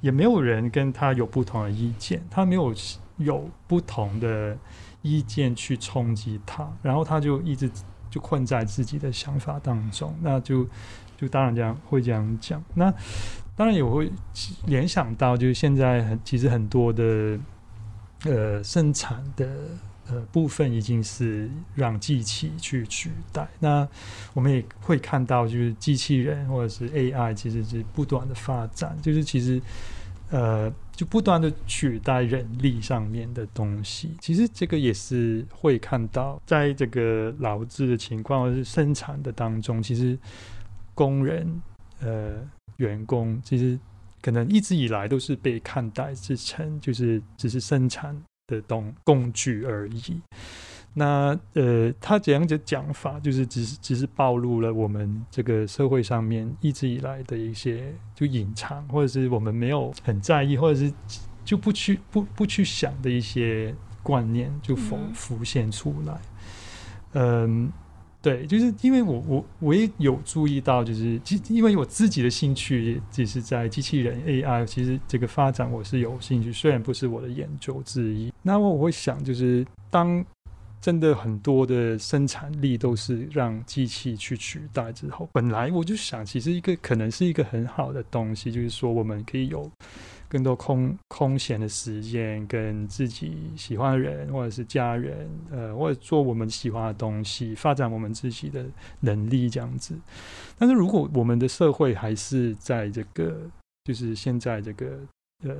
[0.00, 2.74] 也没有人跟他有不同的意见，他没有
[3.18, 4.56] 有不同的
[5.02, 7.70] 意见去冲击他，然后他就一直
[8.08, 10.66] 就困在自己的想法当中，那就
[11.18, 12.64] 就当然这样会这样讲。
[12.72, 12.90] 那
[13.54, 14.10] 当然也会
[14.64, 17.38] 联想到，就是现在很其实很多的
[18.24, 19.46] 呃生产的。
[20.06, 23.48] 呃，部分已经是让机器去取代。
[23.58, 23.88] 那
[24.34, 29.58] 我们也会看到，就是机器人或者是 AI，其实是不断的发展，就是其实
[30.30, 34.14] 呃，就不断的取代人力上面的东西。
[34.20, 40.18] 其实这个也是会看到，在这个劳资的情况或是生产的当中，其实
[40.92, 41.62] 工人
[42.00, 42.42] 呃
[42.76, 43.78] 员工其实
[44.20, 48.14] 可能一直以来都是被看待之成，就是只是生产。
[48.46, 50.20] 的东工具而已。
[50.94, 60.92] 那呃，他这样的讲法，就是只是只是暴露了我们这个社会上面一直以来的一些就隐藏，或者是我们没有很在意，或者是
[61.44, 66.20] 就不去不不去想的一些观念，就浮浮现出来。
[67.14, 67.72] 嗯。
[68.24, 78.32] 对，就是因为我我我也有注意到，就是因为我自己的兴趣也只是在机器人 AI，其实这个发展我是有兴趣，虽然不是我的研究之一。
[78.40, 80.24] 那我会想，就是当
[80.80, 89.70] 真的很多的生产力都是让机器去取代之后，本来我就想，其实一个可能是一个很好的东西，就是说我们可以有。
[90.34, 98.66] 更多空空闲的时间，跟自己喜欢的人或者是家人，呃，或者做我们喜欢的东西，发展我们自己的
[98.98, 99.96] 能力这样子。
[100.58, 103.48] 但是如果我们的社会还是在这个，
[103.84, 104.98] 就是现在这个
[105.44, 105.54] 呃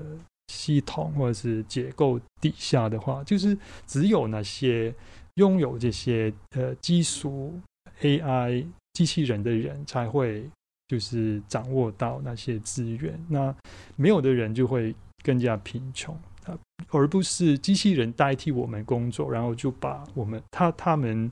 [0.49, 3.57] 系统或者是结构底下的话，就是
[3.87, 4.93] 只有那些
[5.35, 7.55] 拥有这些呃技术
[8.03, 10.51] AI 机器人的人才会。
[10.87, 13.55] 就是掌握到那些资源，那
[13.97, 16.15] 没有的人就会更加贫穷，
[16.91, 21.31] 而不是机器人代替我们工作，然后就把我们他他们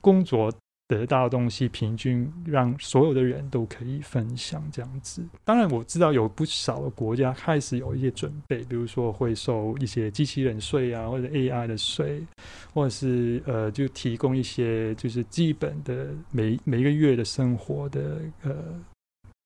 [0.00, 0.52] 工作
[0.86, 5.26] 得到的东西平均让所有的人都可以分享这样子。
[5.42, 12.24] 当然我知道有不少的国家开始有一些准备，比如说会收一些机器人税啊，或者 AI 的税，
[12.72, 18.54] 或者是呃就提供一些就是基本的每每个月的生活的呃。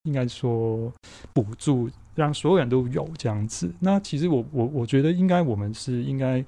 [0.06, 0.90] 应该说
[1.34, 3.70] 补助，让所有人都有这样子。
[3.80, 6.42] 那其实我我我觉得应该我们是应该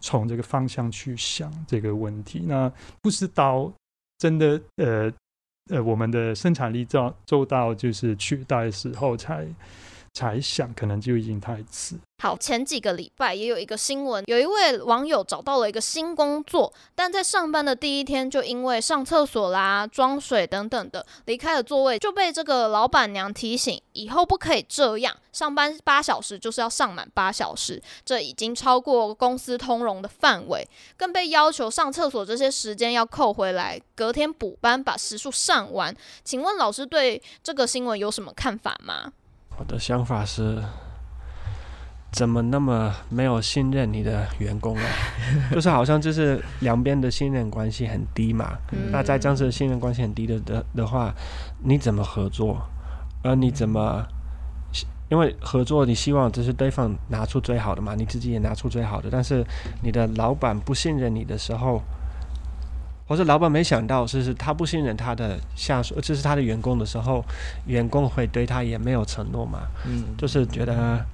[0.00, 2.42] 从这个方向去想这个问题。
[2.46, 3.72] 那不是到
[4.18, 5.12] 真的呃
[5.70, 9.46] 呃我们的生产力做做到就是取代时候才
[10.12, 11.96] 才想，可能就已经太迟。
[12.22, 30.64] 好，前几个礼拜也有一个新闻，有一位网友找到了一个新工作，但在上班的第一天就因为上厕所啦、装水等等的离开了座位，就被这个老板娘提醒，以后不可以这样，上班八小时就是要上满八小时，这已经超过公司通融的范围，
[30.96, 35.92] 更被要求上厕所这些时间要扣回来，隔天补班把时数上完。
[36.22, 39.12] 请问老师对这个新闻有什么看法吗？
[39.58, 40.62] 我的想法是。
[42.14, 44.84] 怎么那么没有信任你的员工啊？
[45.50, 48.52] 就是好像就是两边的信任关系很低嘛。
[48.70, 51.14] 嗯、那在这样子的信任关系很低的的的话，
[51.64, 52.60] 你怎么合作？
[53.22, 54.06] 而你怎么
[55.08, 59.08] 因为合作，你希望就是对方拿出最好的嘛，你自己也拿出最好的。
[59.10, 59.42] 但是
[59.82, 61.80] 你的老板不信任你的时候，
[63.12, 67.22] 或者老板没想到，就是他不信任他的下属，就是他的员工的时候，
[67.66, 71.04] 员工会对他也没有承诺嘛，嗯，就是觉得。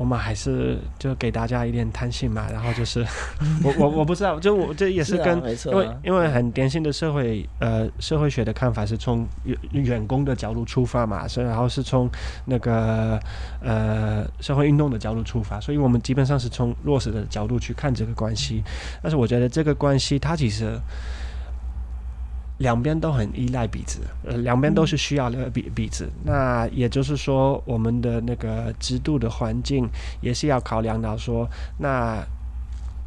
[0.00, 3.04] 我们还是就给大家一点弹性嘛，然后就是
[3.62, 12.08] 我我我不知道，就我这也是跟是、啊啊、因为因为很典型的社会呃社会学的看法是从员员工的角度出发嘛，所以然后是从
[12.46, 13.20] 那个
[13.60, 18.64] 呃社会运动的角度出发，所以我们基本上是从弱势的角度去看这个关系，
[19.02, 20.80] 但是我觉得这个关系它其实。
[22.60, 26.06] 两边都很依赖彼此，呃，两边都是需要的彼彼此。
[26.22, 29.88] 那也就是说，我们的那个制度的环境
[30.20, 31.48] 也是要考量到说，
[31.78, 32.22] 那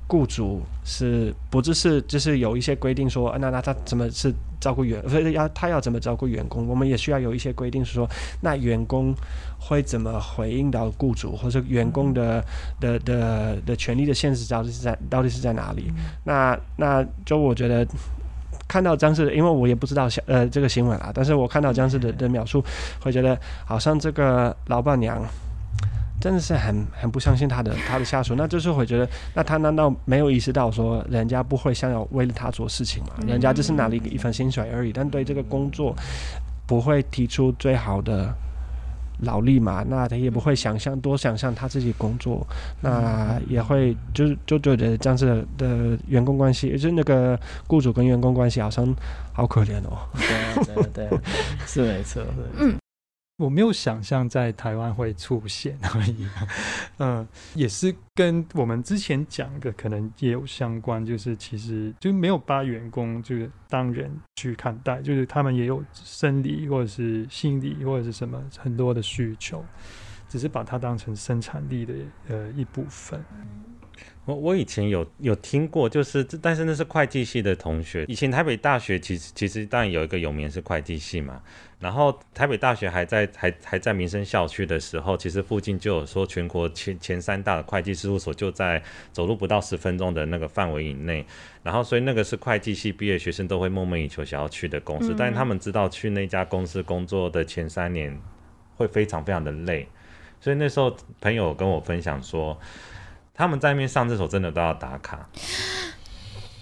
[0.08, 6.68] 雇主是不只是就是有一些规定说，那那他怎么是照顾员，不 是要他要怎么照顾员工？
[6.68, 8.10] 我们也需要有一些规定是说，
[8.42, 9.14] 那员工
[9.60, 12.44] 会怎么回应到雇主，或者员工的
[12.80, 15.94] 的的的权利的限制到底是在到底是在哪里？
[16.26, 17.86] 那那就我觉得。
[18.74, 22.66] 看到张氏的，因为我也不知道呃这个新闻啊，但是我看到张氏的的描述，
[23.00, 25.24] 会觉得好像这个老板娘
[26.20, 33.12] 真的是很很不相信他的他的下属，那就是会觉得，那他难道没有意识到说人家不会想要为了他做事情吗？
[33.28, 35.96] 人家只是拿了一份薪水而已，但对这个工作
[36.66, 38.34] 不会提出最好的。
[39.20, 42.46] 劳力嘛，那他也不会想象多想象他自己工作，
[42.82, 48.96] 那也会就是就觉得这样子的，的员工关系，就是那个雇主跟员工关系好像
[49.32, 49.98] 好可怜哦。
[50.66, 51.20] 对对对，
[51.66, 52.22] 是没错。
[52.60, 52.83] 嗯。
[53.38, 56.28] 我没有想象在台湾会出现而已，
[57.00, 69.66] 嗯，也是跟我们之前讲的可能也有相关，就是其实就没有把员工就是当人去看待，就是他们也有生理或者是心理或者是什么很多的需求，
[70.30, 71.94] 只是把它当成生产力的
[72.30, 73.26] 呃一部分。
[74.26, 78.06] 我我以前有有听过，就是但是那是会计系的同学。
[78.08, 81.42] 以前台北大学其实其实当然有一个有名是会计系嘛。
[81.84, 88.82] 然后台北大学还在还还在民生校区的时候，其实附近就有说全国前前三大的会计事务所就在
[89.12, 91.26] 走路不到十分钟的那个范围以内。
[91.62, 98.18] 然后所以那个是会计系毕业学生都会梦寐以求想要去的公司，但是他们知道去那家公司工作的前三年
[98.78, 99.88] 会非常非常的累，
[100.40, 102.58] 所以那时候朋友跟我分享说。
[103.36, 105.28] 他们在那边上厕所真的都要打卡，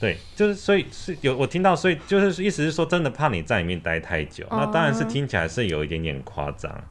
[0.01, 4.43] 对，就是所以是有我听到，所以就是意思是说，真的怕你在里面待太久。
[4.49, 6.83] 那当然是听起来是有一点点夸张。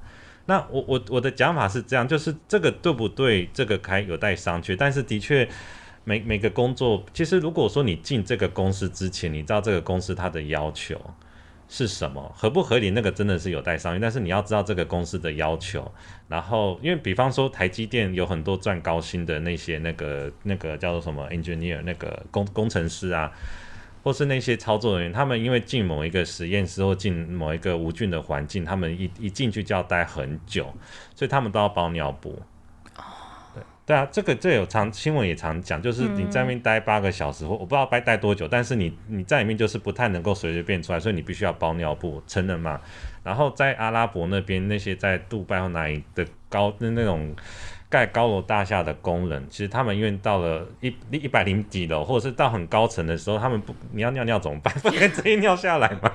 [0.46, 3.50] 那我我我的讲法是这样，就是这个对不对？
[3.52, 4.76] 这个还有待商榷。
[4.76, 5.48] 但是的确，
[6.04, 10.96] 每每个工作，其实如果说你进这个公司之前，你知道这个公司它的要求。
[11.73, 12.91] 是什么合不合理？
[12.91, 14.01] 那个真的是有待商榷。
[14.01, 15.89] 但是你要知道这个公司的要求，
[16.27, 23.33] 然后因为比方说台积电有很多赚高薪的那些那个那个叫做什么 engineer 那个工工程师啊，
[24.03, 30.75] 或是那些操作人员，他们因为进某一个实验室或进某一个无菌的环境，他们一一进去就要待很久，
[31.14, 32.43] 所以他们都要包尿布。
[33.91, 42.80] 对啊，这个这、有常新闻也常讲，就是你在那边待八个小时，或、嗯、我不知道待待多久，但是你你在里面就是不太能够随随便出来，所以你必须要包尿布，成人嘛。
[43.24, 47.34] 然后在阿拉伯那边，那些在杜拜或哪里的高那那种
[47.88, 54.72] 盖高楼大厦的工人，其实他们因为到了一一百零几楼，或者是到很高层的时候，他们不你要尿尿怎么办？
[54.84, 56.12] 不能直接尿下来嘛。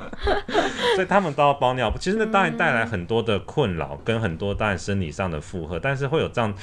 [0.95, 1.99] 所以他们都要包尿布。
[1.99, 6.53] 其实那当然带来很多的困扰，跟很多当然生理上的负荷，但是会有这样。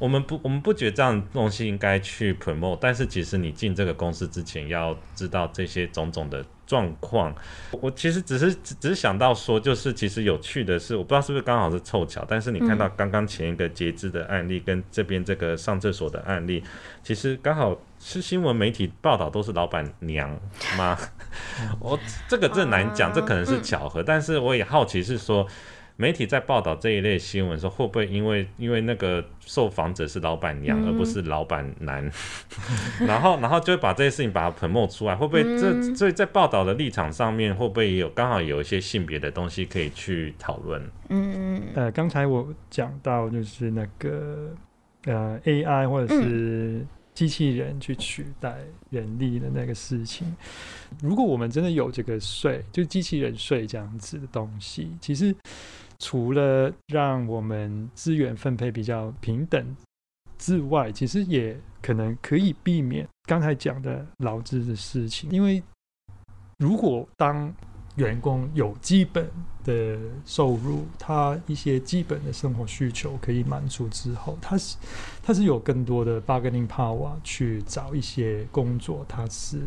[0.00, 7.34] 我们不，我们不觉得这样东西应该去 promote，但是其实你进这个公司之前要知道这些种种的状况。
[7.70, 16.64] 我其实只是只只是想到说，就是其实有趣的是，我不知道是不是刚好是凑巧，但是你看到刚刚前一个截肢的案例跟这边这个上厕所的案例，
[17.04, 20.30] 其实刚好是新闻媒体报道都是老板娘
[20.78, 20.96] 吗？
[21.78, 25.46] 我这个这难讲，这可能是巧合，但是我也好奇是说。
[26.00, 32.10] 媒体在报道这一类新闻的时候，会不会因为因为那个受访者是老板娘，而不是老板男，
[33.00, 35.14] 嗯、 然后然后就会把这些事情把它 promote 出来？
[35.14, 40.82] 会不会这所以在报道的立场上面，会不会也有刚好有一些性别的东西可以去讨论？
[41.10, 44.54] 嗯呃，刚才我讲到就是那个
[45.04, 48.56] 呃 AI 或者是机器人去取代
[48.88, 50.34] 人力的那个事情，
[51.02, 55.36] 如果我们真的有这个税，就机器人税这样子的东西，其实。
[56.00, 59.76] 除了让我们资源分配比较平等
[60.38, 65.30] 之外，其实也可能可以避免刚才讲的劳资的事情。
[65.30, 65.62] 因为
[66.58, 67.54] 如果当
[67.96, 69.30] 员工有基本
[69.62, 74.78] 的收入，他一些基本的生活需求可以满足之后，他是
[75.22, 79.60] 他是有更多的 bargaining power 去找一些工作，他是。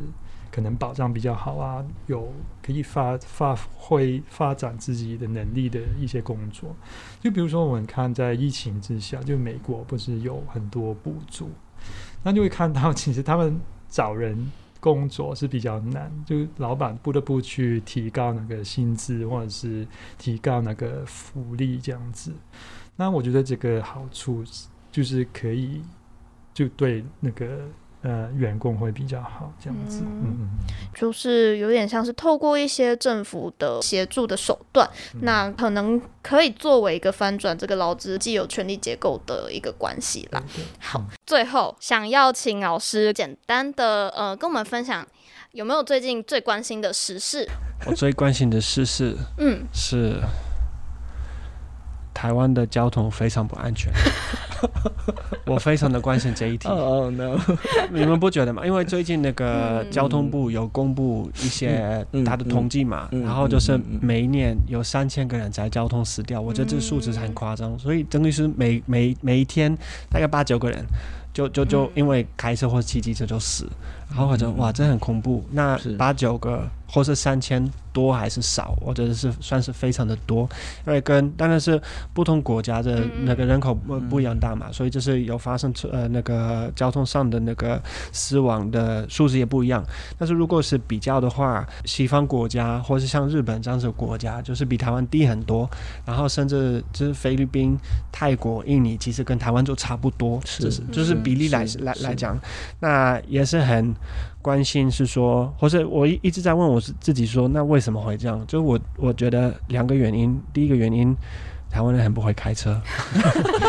[0.53, 2.31] 可能保障比较好啊，有
[2.61, 6.75] 可以发发挥发展自己的能力的一些工作，
[7.19, 11.49] 就比如说我们看在疫情之下，就美国不是有很多补助，
[12.21, 19.87] 那就会看到其实他们找人工作是比较难，就老板不得不去提高那个薪资或者是
[20.19, 22.31] 提高那个福利这样子。
[22.95, 24.43] 那我觉得这个好处
[24.91, 25.81] 就是可以
[26.53, 27.67] 就对那个。
[28.03, 30.49] 呃，员工会比较好，这样子，嗯嗯，
[30.93, 40.43] 就是有点像是透过一些政府的协助的手段，嗯、那可能可以作为一个翻转这个劳资既有权力结构的一个关系啦。
[40.53, 45.07] 对对好，嗯、最后想要请老师简单的呃跟我们分享，
[45.53, 47.47] 有没有最近最关心的时事？
[47.85, 50.19] 我最关心的时事，嗯，是
[52.13, 53.93] 台湾的交通非常不安全。
[55.45, 56.67] 我非常的关心这一题。
[56.67, 57.37] 哦、oh, no！
[57.91, 58.65] 你们不觉得吗？
[58.65, 69.75] 因为最近那个交通部有公布一些他的统计嘛，然后就是每一年有三千个人在交通死掉，我觉得这个数字很夸张，所以等于是每每每一天
[70.09, 70.85] 大概八九个人
[71.33, 73.67] 就就就因为开车或骑机车就死，
[74.09, 75.43] 然后或者哇，这很恐怖。
[75.51, 76.67] 那八九个。
[76.93, 78.77] 或是三千多还是少？
[78.79, 80.47] 我觉得是算是非常的多，
[80.85, 81.81] 因为跟当然是
[82.13, 87.81] 不同国家的那个人口不不一样大嘛，所以就是有发生呃那个交通上的那个
[88.11, 89.83] 死亡的数字也不一样。
[90.19, 95.67] 但是如果是比较的话，西方国家或是像日本这样子的国家，就是比台湾低很多。
[96.05, 97.75] 然后甚至就是菲律宾、
[98.11, 102.39] 泰国、印尼，其实跟台湾就差不多，是就是就是比例来来来讲，
[102.79, 103.95] 那也是很。
[104.43, 108.45] 关心是说，或是我一一直在问我自己说，那为什么会这样？
[108.45, 111.15] 就我我觉得两个原因，第一个原因。
[111.73, 112.79] 台湾人很不会开车，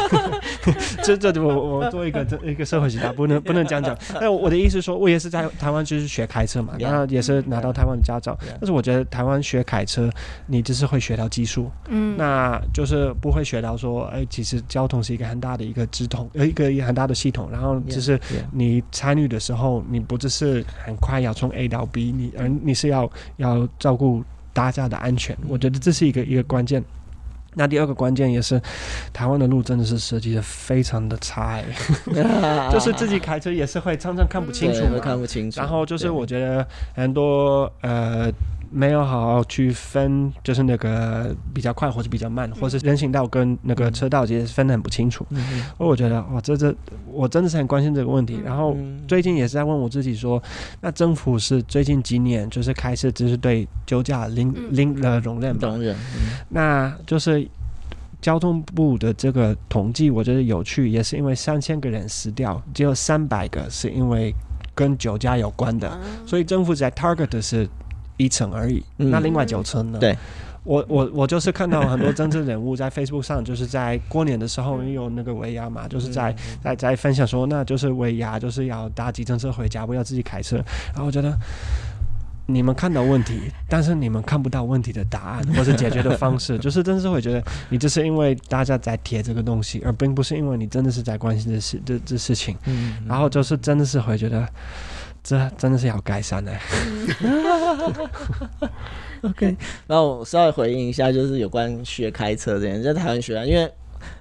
[1.02, 3.96] 这这我我做一个这一个社会学家，不能 不能这样讲。
[4.20, 8.38] 但我的意思说，我也是在台湾就是学开车嘛，然后也是拿到台湾的驾照。
[8.60, 10.10] 但是我觉得台湾学开车，
[10.46, 17.48] 你只是会学到技术，嗯，那就是不会学到说，哎，其实交通是一个很大的一个系统，呃，一个很大的系统。
[17.50, 18.20] 然后就是
[18.52, 25.34] 你参与的时候，你不只是很快要从 A 到 B，你而你是要要照顾大家的安全。
[25.48, 26.84] 我觉得这是一个一个关键。
[27.54, 28.60] 那第二个关键也是，
[29.12, 31.62] 台湾的路真的是设计的非常的差，
[32.70, 35.60] 就是自己开车也是会常常看不清楚，看不清楚。
[35.60, 38.30] 然后就是我觉得很多呃。
[38.76, 45.24] 没有好好去分，就是那个比较快或者比较慢，或是人行道跟那个车道其实分得很不清楚。
[45.30, 46.74] 嗯、我觉得哇，这这
[47.06, 48.40] 我真的是很关心这个问题。
[48.44, 50.42] 然后最近也是在问我自己说，
[50.80, 55.78] 那政府是最近几年就是开始就是对酒驾零零的容忍嘛？
[55.78, 55.94] 嗯、
[56.48, 57.48] 那就是
[58.20, 64.34] 交通部的这个统计，我觉得有趣，也是因为三千个人死掉，只有三百个是因为
[64.74, 65.96] 跟酒驾有关的，
[66.26, 67.68] 所以政府在 target 的是。
[68.16, 69.98] 一层而已，那另外九层呢？
[69.98, 70.18] 嗯、对，
[70.62, 80.56] 我我我就是看到很多政治人物在 Facebook 上，就是在过年的时候有那个尾牙嘛，就是在在在分享说，那就是尾牙就是要搭计程车回家，不要自己开车。
[80.92, 81.36] 然后我觉得
[82.46, 92.56] 你们看到问题，但是你们看不到问题的答案或是解决的方式， 就是真是会觉得你这是因为大家在贴这个东西，而并不是因为你真的是在关心这事这这事情。
[93.08, 94.48] 然后就是真的是会觉得。
[95.24, 96.52] 这真的是要改善的。
[99.22, 99.56] OK，
[99.86, 103.72] 然后我稍微回应一下，就是有关学开车这件事，在台湾学啊，因为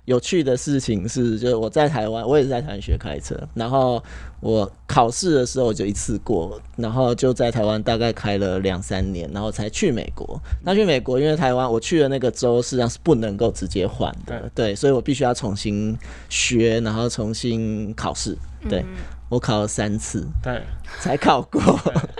[0.05, 4.01] 有趣的事情是，就是我在台湾，我也是在台湾学开车，然后
[4.39, 10.39] 我考试的时候我就一次过，然后就在台湾大概开了两三年，然后才去美国。
[10.63, 15.97] 那去美国，因为台湾我去的那个州实际上是不能够直接换的，对，所以我必须要重新
[16.29, 18.37] 学，然后重新考试，
[18.69, 18.85] 对。
[19.33, 20.61] 我考了三次，对，
[20.99, 21.59] 才考过。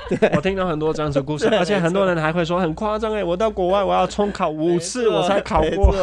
[0.10, 5.94] 对，我听到很多这样子故事，而且很多人还会说很夸张哎，我到国外我要重考五次我才考过。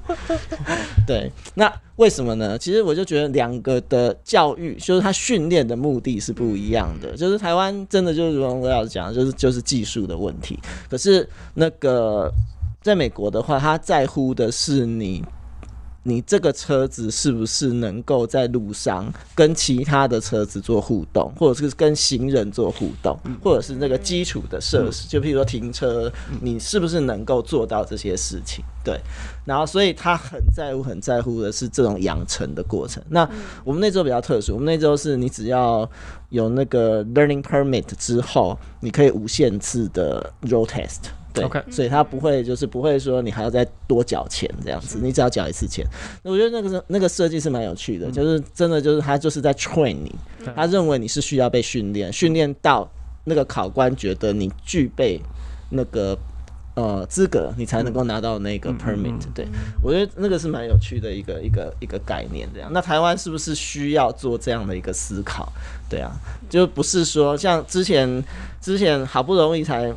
[1.06, 2.58] 对，那为什么呢？
[2.58, 7.16] 其实我就觉得两个的教育，就是他训练的目的是不一样的。
[7.16, 10.58] 就是台湾真的就是如我要讲，就是就是技术的问题。
[10.90, 12.30] 可是那个
[12.82, 15.24] 在美国的话，他在乎的是你。
[16.02, 28.64] 你这个车子是不是能够在路上跟其他的车子做互动，或者是跟行人做互动，或者是那个基础的设施，就譬如说停车，你是不是能够做到这些事情？
[28.82, 28.98] 对，
[29.44, 33.02] 然后所以他很在乎、很在乎的是这种养成的过程。
[33.10, 33.28] 那
[33.62, 35.88] 我们那周比较特殊，我们那周是你只要
[36.30, 41.10] 有那个 learning permit 之后，你可以无限次的 road test。
[41.32, 41.62] 对，Okay.
[41.70, 45.86] 所以他不会就是不会说你还要再多缴钱这样子，你只要缴一次钱。
[46.22, 50.14] 那我觉得那个是那个设计是蛮有趣的，就是真的就是他就是在 train 你，
[50.56, 52.90] 他认为你是需要被训练，训练到
[53.24, 55.20] 那个考官觉得你具备
[55.70, 56.18] 那个
[56.74, 59.20] 呃资格，你才能够拿到那个 permit。
[59.32, 59.46] 对，
[59.82, 62.68] 我觉得那个是蛮有趣的一个一个一个概念这样。
[62.72, 65.52] 那台湾是不是需要做这样的一个思考？
[65.88, 66.10] 对啊，
[66.48, 68.24] 就不是说像之前
[68.60, 69.94] 之前好不容易才。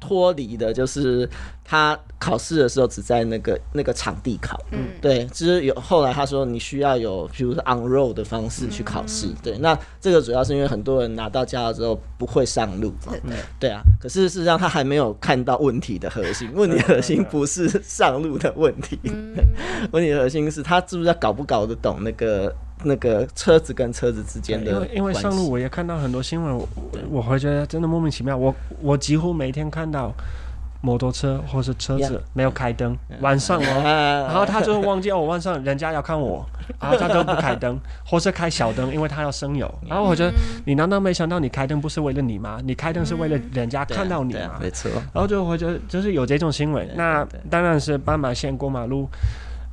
[0.00, 1.28] 脱离的就是
[1.64, 13.14] 他考试的时候只在那个那个场地考，嗯，对，就是有后来他说你需要有，比如说 on road 的方式去考试，对，那这个主要是因为很多人拿到驾照之后不会上路嘛，
[13.58, 13.70] 对。
[13.70, 18.98] 啊，可是事实上他还没有看到问题的核心，问题核心不是上路的问题，
[19.92, 22.54] 问题核心是他知不知道搞不搞得懂那个。
[22.82, 26.68] 那个车子跟车子之间的，因为因为上路我也看到很多新闻，我
[27.10, 28.36] 我会觉得真的莫名其妙。
[28.36, 30.12] 我我几乎每天看到
[30.80, 33.82] 摩托车或是车子没有开灯，晚上哦，
[34.28, 36.42] 然后他就忘记哦，晚上人家要看我，
[36.80, 39.70] 然后他就不开灯， 或是开小灯，因为他要生油。
[39.86, 40.32] 然后我觉得
[40.64, 42.58] 你难道没想到你开灯不是为了你吗？
[42.64, 44.58] 你开灯是为了人家看到你吗？
[44.58, 44.90] 没错。
[45.12, 49.06] 然后就会觉得就是有这种行为，那当然是斑马线过马路。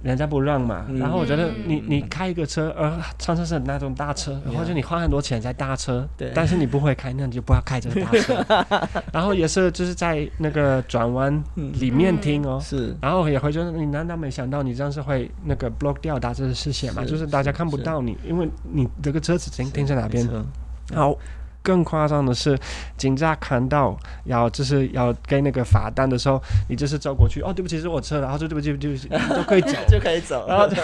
[0.03, 8.45] 人家不让嘛，然后我觉得你你开一个车，呃，常常是那种大车，或者你花很多钱在大车，对，但是你不会开，那你就不要开这个大车。
[9.11, 17.03] 然后也是就是在那个转弯里面听哦，是，然后也会觉得你难道没想到你这样是会那个 block 掉大家的视线嘛？
[17.03, 20.27] 就是大家看不到你，因为你这个车子停停在哪边，
[20.93, 21.17] 好。
[21.68, 22.57] 更夸张的是，
[22.95, 23.93] 警察看到
[24.24, 30.45] 要就是要给那个罚单的时候，你就是走过去，哦，对不起，是我车，然后说对不起，对不起，都可以走， 就可以走。
[30.47, 30.78] 然后就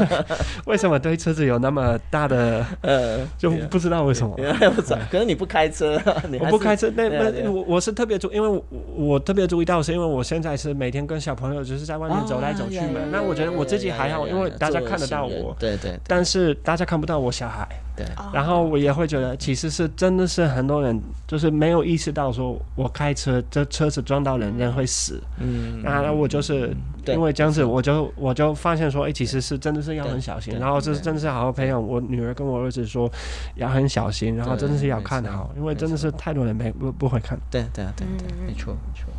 [0.65, 4.35] 为什么对车子有那么大的 呃，就不知道为什么。
[5.09, 5.97] 可是你不开车，
[6.41, 8.61] 我不开车，那那我我是特别注，因为我
[8.93, 12.99] 我特别注意到，是因为我现在是每天跟小朋友就是在外面走来走去嘛。
[13.09, 17.65] 那我觉得我自己还好，因为大家看得到我，对对，但是大家看不到我小孩。
[17.95, 18.03] 对，
[18.33, 25.21] 然后我也会觉得，其实是真的是很多人就是没有意识到，说我开车这车子撞到人，人会死。
[25.39, 30.57] 嗯，那我就是因为这样子，我就我就发现说，哎，其实是真的是要很小心。
[30.57, 33.07] 然后这是真的是好好培养我女儿跟我儿子说，
[33.55, 37.37] 要很小心，然后真的是要看好，因为真的是太多人没不不会看。
[37.51, 39.12] 对对对对，没错没错。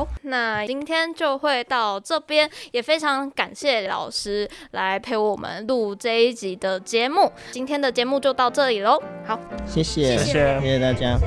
[0.00, 7.30] 好，那今天就会到这边，也非常感谢老师来陪我们录这一集的节目。
[7.50, 11.18] 今天的节目就到这里喽，好，谢谢，谢谢，谢谢大家。